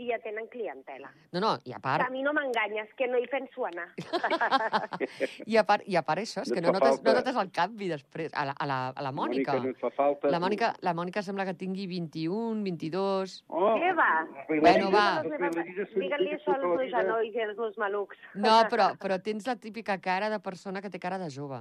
i 0.00 0.08
ja 0.08 0.18
tenen 0.22 0.46
clientela. 0.48 1.10
No, 1.34 1.40
no, 1.42 1.50
i 1.68 1.72
a 1.72 1.78
Que 1.78 1.82
part, 1.84 2.06
a 2.06 2.12
mi 2.12 2.22
no 2.24 2.32
m'enganyes, 2.36 2.92
que 2.96 3.08
no 3.10 3.18
hi 3.20 3.26
penso 3.30 3.66
anar. 3.68 3.88
i 5.52 5.58
a 5.60 5.64
part, 5.68 5.84
i 5.86 5.98
a 5.98 6.02
part 6.06 6.22
això, 6.22 6.44
és 6.46 6.52
No 6.52 6.56
que 6.56 6.64
no 6.64 6.72
notes, 6.76 7.02
no 7.04 7.14
notes 7.18 7.38
el 7.42 7.52
canvi 7.52 7.90
després. 7.90 8.32
A 8.32 8.46
la, 8.48 8.56
a 8.56 8.68
la, 8.68 8.78
a 8.96 9.04
la 9.04 9.12
Mònica. 9.12 9.58
no 9.60 9.74
et 9.74 9.80
fa 9.82 9.92
falta. 9.94 10.30
La 10.32 10.40
Mònica, 10.42 10.72
la 10.86 10.94
Mònica 10.96 11.22
sembla 11.22 11.46
que 11.48 11.54
tingui 11.58 11.86
21, 11.90 12.62
22... 12.64 13.36
Oh, 13.48 13.74
Què 13.80 13.92
va? 13.98 14.10
Bueno, 14.48 14.90
va. 14.94 15.06
Digue-li 15.22 16.36
això 16.38 16.56
als 16.56 16.66
meus 16.66 16.92
genolls 16.92 17.36
i 17.36 17.46
als 17.46 17.58
meus 17.58 17.80
malucs. 17.80 18.22
No, 18.34 18.58
però, 18.72 18.92
però 19.00 19.20
tens 19.22 19.48
la 19.48 19.56
típica 19.60 19.98
cara 20.00 20.30
de 20.32 20.40
persona 20.40 20.80
que 20.80 20.90
té 20.92 21.00
cara 21.02 21.20
de 21.20 21.28
jove. 21.32 21.60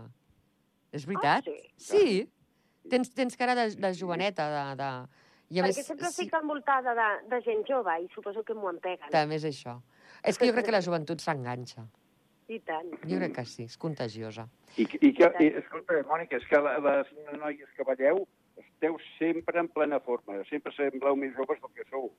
És 0.91 1.07
veritat? 1.07 1.47
Ah, 1.47 1.73
sí? 1.77 2.05
Sí. 2.05 2.21
Tens, 2.91 3.11
tens 3.13 3.37
cara 3.37 3.55
de, 3.55 3.67
de 3.75 3.91
joveneta, 3.97 4.47
de... 4.51 4.63
de... 4.81 5.19
I 5.51 5.59
a 5.59 5.65
Perquè 5.67 5.83
sempre 5.83 6.07
estic 6.07 6.33
envoltada 6.37 6.93
de, 6.95 7.07
de 7.31 7.39
gent 7.43 7.65
jove 7.67 7.95
i 8.03 8.07
suposo 8.15 8.43
que 8.47 8.55
m'ho 8.55 8.69
empeguen. 8.71 9.09
També 9.11 9.35
és 9.35 9.45
això. 9.49 9.77
És 10.23 10.37
que 10.39 10.47
jo 10.47 10.53
crec 10.55 10.69
que 10.69 10.75
la 10.77 10.81
joventut 10.85 11.19
s'enganxa. 11.19 11.83
I 12.51 12.59
tant. 12.67 12.87
Jo 13.07 13.17
crec 13.19 13.33
que 13.35 13.43
sí, 13.47 13.63
és 13.67 13.75
contagiosa. 13.79 14.47
I, 14.77 14.83
i 15.01 15.11
que, 15.15 15.27
i, 15.43 15.49
escolta, 15.61 15.99
Mònica, 16.07 16.39
és 16.39 16.47
que 16.47 16.59
la- 16.59 16.77
les 16.83 17.11
noies 17.39 17.69
que 17.75 17.83
balleu 17.87 18.23
esteu 18.63 18.97
sempre 19.17 19.59
en 19.59 19.67
plena 19.71 19.99
forma. 20.03 20.39
Sempre 20.49 20.71
sembleu 20.75 21.15
més 21.19 21.35
joves 21.35 21.59
del 21.61 21.71
que 21.75 21.85
sou. 21.89 22.09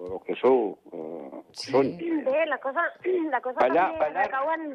O 0.00 0.08
del 0.08 0.20
que 0.24 0.34
sou. 0.40 0.78
Uh, 0.90 1.42
Sí. 1.52 1.72
Són. 1.74 1.88
Bé, 2.24 2.44
la 2.46 2.58
cosa, 2.62 2.84
la 3.28 3.40
cosa 3.42 3.58
Ballar, 3.58 3.88
també 3.90 3.98
ballar, 4.04 4.22
recau 4.22 4.50
en, 4.54 4.66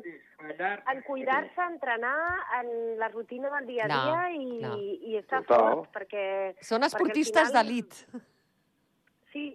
ballar, 0.41 0.71
en 0.91 0.97
cuidar-se, 1.07 1.61
entrenar, 1.71 2.17
en 2.59 2.71
la 2.99 3.07
rutina 3.13 3.49
del 3.53 3.65
dia 3.69 3.85
a 3.85 3.87
No, 3.87 3.99
dia 4.03 4.25
i, 4.35 4.49
no. 4.59 4.73
i 4.77 5.15
estar 5.21 5.39
Total. 5.45 5.69
fort, 5.77 5.87
perquè... 5.95 6.25
Són 6.59 6.83
esportistes 6.83 7.47
final- 7.47 7.55
d'elit. 7.55 7.95
Sí, 9.31 9.45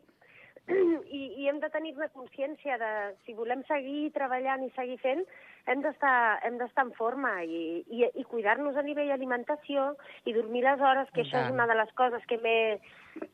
I, 0.70 1.20
i 1.44 1.48
hem 1.50 1.61
de 1.61 1.68
tenir-ne 1.74 2.09
consciència 2.14 2.78
de 2.80 2.90
si 3.26 3.37
volem 3.37 3.61
seguir 3.68 4.09
treballant 4.16 4.64
i 4.64 4.70
seguir 4.76 4.96
fent, 5.04 5.22
hem 5.66 5.82
d'estar 5.82 6.40
en 6.40 6.92
forma 6.96 7.42
i, 7.44 7.84
i, 7.88 8.04
i 8.14 8.24
cuidar-nos 8.24 8.76
a 8.76 8.82
nivell 8.82 9.10
alimentació 9.12 9.94
i 10.24 10.32
dormir 10.32 10.64
les 10.64 10.80
hores, 10.80 11.10
que 11.14 11.22
això 11.22 11.44
és 11.46 11.52
una 11.52 11.66
de 11.66 11.76
les 11.78 11.92
coses 11.98 12.24
que 12.26 12.38
m'he 12.38 12.80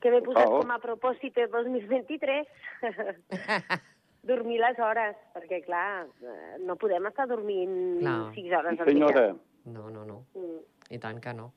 que 0.00 0.10
m'he 0.10 0.22
posat 0.24 0.46
Oh. 0.48 0.60
com 0.62 0.70
a 0.72 0.78
propòsit 0.80 1.34
del 1.36 1.50
2023. 1.52 2.46
dormir 4.26 4.58
les 4.60 4.78
hores, 4.82 5.16
perquè, 5.34 5.60
clar, 5.64 6.06
no 6.66 6.74
podem 6.80 7.06
estar 7.06 7.28
dormint 7.30 8.00
Clar. 8.00 8.32
6 8.34 8.52
hores 8.58 8.74
Sí, 8.74 8.82
al 8.82 9.14
dia. 9.14 9.26
No, 9.66 9.88
no, 9.90 10.04
no. 10.04 10.24
Mm. 10.34 10.60
I 10.90 10.98
tant 11.02 11.20
que 11.22 11.34
no. 11.34 11.52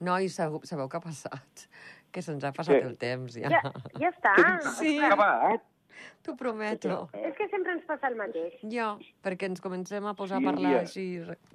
No, 0.00 0.18
i 0.20 0.28
sabeu, 0.28 0.60
sabeu 0.68 0.88
què 0.92 0.98
ha 1.00 1.04
passat? 1.04 1.66
Que 2.12 2.22
se'ns 2.22 2.44
ha 2.44 2.52
passat 2.54 2.76
Què? 2.78 2.84
el 2.86 2.96
temps, 3.00 3.34
ja. 3.40 3.50
Ja, 3.50 3.72
ja 3.98 4.10
està. 4.12 4.34
Sí. 4.78 4.96
Acabat. 5.02 5.64
T'ho 6.26 6.34
prometo. 6.36 7.06
És 7.14 7.36
que 7.38 7.46
sempre 7.52 7.76
ens 7.76 7.84
passa 7.86 8.08
el 8.10 8.16
mateix. 8.18 8.56
Jo, 8.72 8.96
perquè 9.22 9.46
ens 9.50 9.62
comencem 9.62 10.04
a 10.06 10.14
posar 10.18 10.40
Sí, 10.40 10.44
a 10.46 10.50
parlar 10.50 10.72
ja. 10.72 10.80
així... 10.82 11.04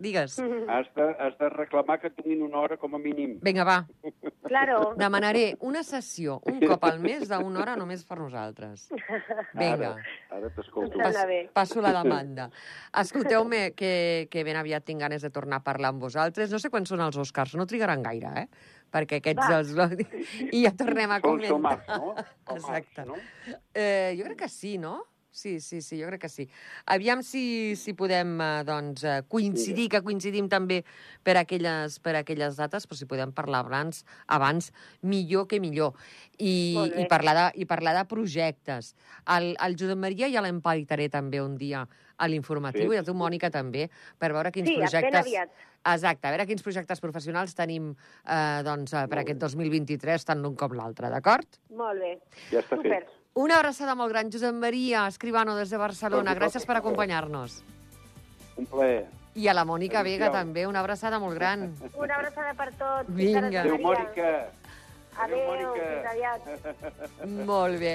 Digues. 0.01 0.38
Has 0.75 0.88
de, 0.95 1.08
has 1.19 1.36
de 1.39 1.49
reclamar 1.51 1.99
que 1.99 2.10
donin 2.15 2.41
una 2.45 2.62
hora 2.63 2.77
com 2.80 2.95
a 2.95 2.99
mínim. 3.01 3.38
Vinga, 3.43 3.65
va. 3.67 3.82
Claro. 4.51 4.95
Demanaré 4.99 5.54
una 5.63 5.80
sessió 5.86 6.41
un 6.49 6.58
cop 6.60 6.82
al 6.84 6.97
mes 6.99 7.30
d'una 7.30 7.62
hora 7.62 7.75
només 7.80 8.01
per 8.04 8.17
nosaltres. 8.19 8.89
Vinga. 9.56 9.93
Ara, 9.93 10.15
ara 10.36 10.49
t'escolto. 10.58 10.97
Bé. 11.30 11.38
passo 11.56 11.80
la 11.80 11.93
demanda. 11.95 12.49
Escolteu-me, 12.99 13.62
que, 13.80 14.27
que 14.34 14.43
ben 14.43 14.60
aviat 14.60 14.84
tinc 14.84 14.99
ganes 15.06 15.23
de 15.23 15.30
tornar 15.32 15.62
a 15.62 15.63
parlar 15.63 15.93
amb 15.93 16.04
vosaltres. 16.04 16.51
No 16.51 16.60
sé 16.60 16.67
quan 16.73 16.84
són 16.89 16.99
els 17.06 17.15
Oscars, 17.21 17.56
no 17.56 17.63
trigaran 17.69 18.04
gaire, 18.04 18.34
eh? 18.43 18.47
Perquè 18.91 19.21
aquests 19.21 19.47
Va. 19.47 19.62
els... 19.62 20.04
I 20.51 20.65
ja 20.65 20.73
tornem 20.77 21.12
a 21.15 21.21
Sol, 21.23 21.39
sol 21.47 21.63
març, 21.63 21.88
comentar. 21.88 22.01
no? 22.01 22.12
Març, 22.51 22.58
Exacte. 22.58 23.08
no? 23.08 23.17
Eh, 23.73 24.13
jo 24.19 24.27
crec 24.27 24.43
que 24.43 24.51
sí, 24.51 24.77
no? 24.82 24.99
Sí, 25.32 25.62
sí, 25.62 25.80
sí, 25.82 25.95
jo 25.95 26.10
crec 26.10 26.25
que 26.25 26.30
sí. 26.30 26.43
Aviam 26.91 27.21
si, 27.23 27.77
si 27.80 27.93
podem 27.95 28.34
eh, 28.43 28.49
doncs, 28.67 29.06
eh, 29.08 29.21
coincidir, 29.32 29.88
que 29.93 30.01
coincidim 30.04 30.49
també 30.51 30.82
per 31.23 31.38
aquelles, 31.39 31.95
per 32.04 32.17
aquelles 32.19 32.60
dates, 32.60 32.84
però 32.84 32.99
si 32.99 33.08
podem 33.08 33.32
parlar 33.32 33.62
abans, 33.63 34.04
abans 34.27 34.73
millor 35.08 35.47
que 35.47 35.62
millor. 35.63 35.95
I, 36.36 36.75
i, 36.99 37.08
parlar, 37.08 37.38
de, 37.38 37.45
i 37.63 37.69
parlar 37.69 37.95
de 37.95 38.04
projectes. 38.12 38.91
El, 39.23 39.54
el 39.56 39.80
Josep 39.80 40.04
Maria 40.04 40.27
ja 40.34 40.43
l'emparitaré 40.43 41.08
també 41.13 41.39
un 41.39 41.56
dia 41.56 41.86
a 42.21 42.27
l'informatiu, 42.29 42.89
Sí. 42.91 42.95
i 42.95 42.99
a 42.99 43.03
tu, 43.03 43.13
Mònica, 43.17 43.49
també, 43.51 43.88
per 44.21 44.31
veure 44.34 44.51
quins 44.53 44.67
Sí, 44.69 44.75
ben 44.77 44.86
projectes... 44.88 45.25
aviat. 45.25 45.49
Exacte, 45.84 46.27
a 46.27 46.31
veure 46.36 46.45
quins 46.45 46.62
projectes 46.62 46.99
professionals 47.01 47.55
tenim 47.57 47.95
eh, 48.27 48.62
doncs, 48.63 48.93
eh, 48.93 49.07
per 49.10 49.23
aquest 49.23 49.39
2023, 49.41 50.25
tant 50.29 50.41
l'un 50.43 50.55
com 50.55 50.75
l'altre, 50.77 51.10
d'acord? 51.10 51.47
Molt 51.73 51.99
bé. 51.99 52.19
Ja 52.51 52.62
està 52.62 52.77
Super. 52.77 52.99
fet. 52.99 53.10
Una 53.34 53.57
abraçada 53.57 53.95
molt 53.95 54.12
gran, 54.12 54.29
Josep 54.29 54.53
Maria 54.53 55.07
Escribano, 55.07 55.55
des 55.57 55.71
de 55.71 55.77
Barcelona. 55.81 56.36
Gràcies 56.36 56.65
per 56.67 56.77
acompanyar-nos. 56.77 57.63
Un 58.57 58.65
plaer. 58.67 59.07
I 59.34 59.47
a 59.47 59.53
la 59.55 59.63
Mònica 59.65 60.03
Vega 60.03 60.29
també, 60.29 60.67
una 60.67 60.81
abraçada 60.81 61.17
molt 61.17 61.36
gran. 61.39 61.73
Una 61.95 62.15
abraçada 62.19 62.53
per 62.53 62.73
tots. 62.75 63.07
Vinga. 63.15 63.47
Adéu. 63.47 63.77
Mònica. 63.79 64.51
Adéu, 65.19 65.41
Mònica. 65.47 65.88
fins 65.88 66.10
aviat. 66.12 67.26
Molt 67.52 67.80
bé. 67.80 67.93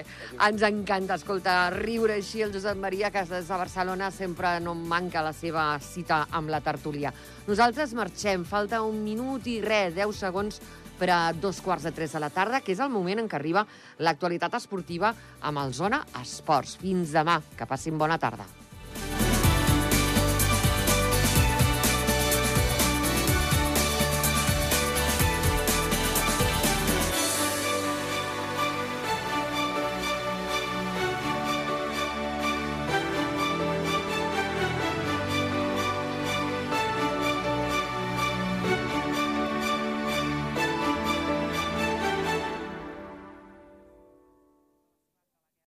Ens 0.48 0.62
encanta 0.68 1.16
escoltar 1.16 1.72
riure 1.74 2.18
així 2.18 2.42
el 2.44 2.52
Josep 2.52 2.76
Maria, 2.76 3.11
que 3.11 3.24
des 3.24 3.48
de 3.48 3.61
Barcelona 3.62 4.11
sempre 4.11 4.59
no 4.61 4.74
manca 4.74 5.22
la 5.24 5.33
seva 5.33 5.79
cita 5.81 6.26
amb 6.31 6.52
la 6.52 6.61
tertúlia. 6.61 7.12
Nosaltres 7.46 7.94
marxem, 7.94 8.44
falta 8.44 8.83
un 8.83 9.02
minut 9.05 9.46
i 9.46 9.61
res, 9.64 9.94
10 9.94 10.12
segons 10.26 10.61
per 10.98 11.11
a 11.12 11.33
dos 11.33 11.61
quarts 11.61 11.85
de 11.85 11.92
tres 11.92 12.12
de 12.12 12.20
la 12.20 12.31
tarda, 12.31 12.61
que 12.61 12.72
és 12.72 12.81
el 12.81 12.92
moment 12.92 13.20
en 13.20 13.29
què 13.29 13.37
arriba 13.37 13.66
l'actualitat 13.98 14.55
esportiva 14.61 15.14
amb 15.40 15.64
el 15.64 15.74
Zona 15.76 16.05
Esports. 16.22 16.79
Fins 16.81 17.12
demà, 17.16 17.40
que 17.57 17.68
passin 17.68 17.98
bona 17.98 18.18
tarda. 18.18 18.65